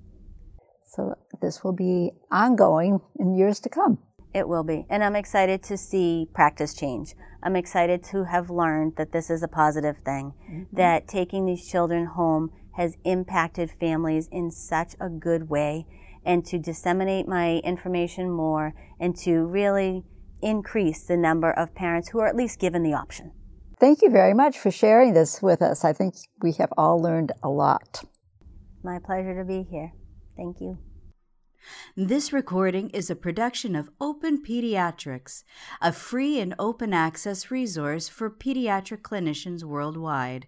So 0.86 1.16
this 1.42 1.64
will 1.64 1.74
be 1.74 2.12
ongoing 2.32 3.02
in 3.20 3.36
years 3.36 3.60
to 3.62 3.70
come. 3.70 3.98
It 4.34 4.48
will 4.48 4.64
be. 4.64 4.86
And 4.90 5.04
I'm 5.04 5.16
excited 5.16 5.64
to 5.64 5.78
see 5.78 6.28
practice 6.34 6.74
change. 6.74 7.16
I'm 7.44 7.56
excited 7.56 8.04
to 8.06 8.26
have 8.26 8.50
learned 8.50 8.96
that 8.98 9.12
this 9.12 9.30
is 9.30 9.42
a 9.42 9.48
positive 9.48 9.98
thing, 10.06 10.34
mm-hmm. 10.50 10.76
that 10.76 11.08
taking 11.08 11.46
these 11.46 11.68
children 11.68 12.06
home 12.06 12.52
has 12.76 12.96
impacted 13.04 13.72
families 13.72 14.30
in 14.32 14.52
such 14.52 14.96
a 15.02 15.10
good 15.10 15.50
way, 15.50 15.86
and 16.26 16.46
to 16.46 16.60
disseminate 16.60 17.28
my 17.28 17.58
information 17.64 18.30
more 18.30 18.74
and 19.00 19.16
to 19.18 19.46
really 19.46 20.04
increase 20.42 21.04
the 21.04 21.18
number 21.18 21.52
of 21.52 21.76
parents 21.76 22.10
who 22.10 22.20
are 22.20 22.28
at 22.28 22.36
least 22.36 22.60
given 22.60 22.84
the 22.84 22.94
option. 22.94 23.32
Thank 23.80 24.02
you 24.02 24.12
very 24.12 24.34
much 24.34 24.60
for 24.60 24.70
sharing 24.70 25.14
this 25.14 25.42
with 25.42 25.62
us. 25.62 25.84
I 25.84 25.94
think 25.94 26.16
we 26.42 26.52
have 26.54 26.72
all 26.78 27.02
learned 27.02 27.32
a 27.42 27.50
lot. 27.50 28.04
My 28.84 29.00
pleasure 29.04 29.36
to 29.36 29.44
be 29.44 29.64
here. 29.64 29.94
Thank 30.38 30.62
you. 30.62 30.78
This 31.96 32.34
recording 32.34 32.90
is 32.90 33.10
a 33.10 33.16
production 33.16 33.76
of 33.76 33.90
Open 34.00 34.44
Pediatrics, 34.44 35.44
a 35.82 35.92
free 35.92 36.40
and 36.40 36.56
open 36.58 36.94
access 36.94 37.52
resource 37.52 38.08
for 38.08 38.30
pediatric 38.32 39.02
clinicians 39.02 39.64
worldwide. 39.64 40.48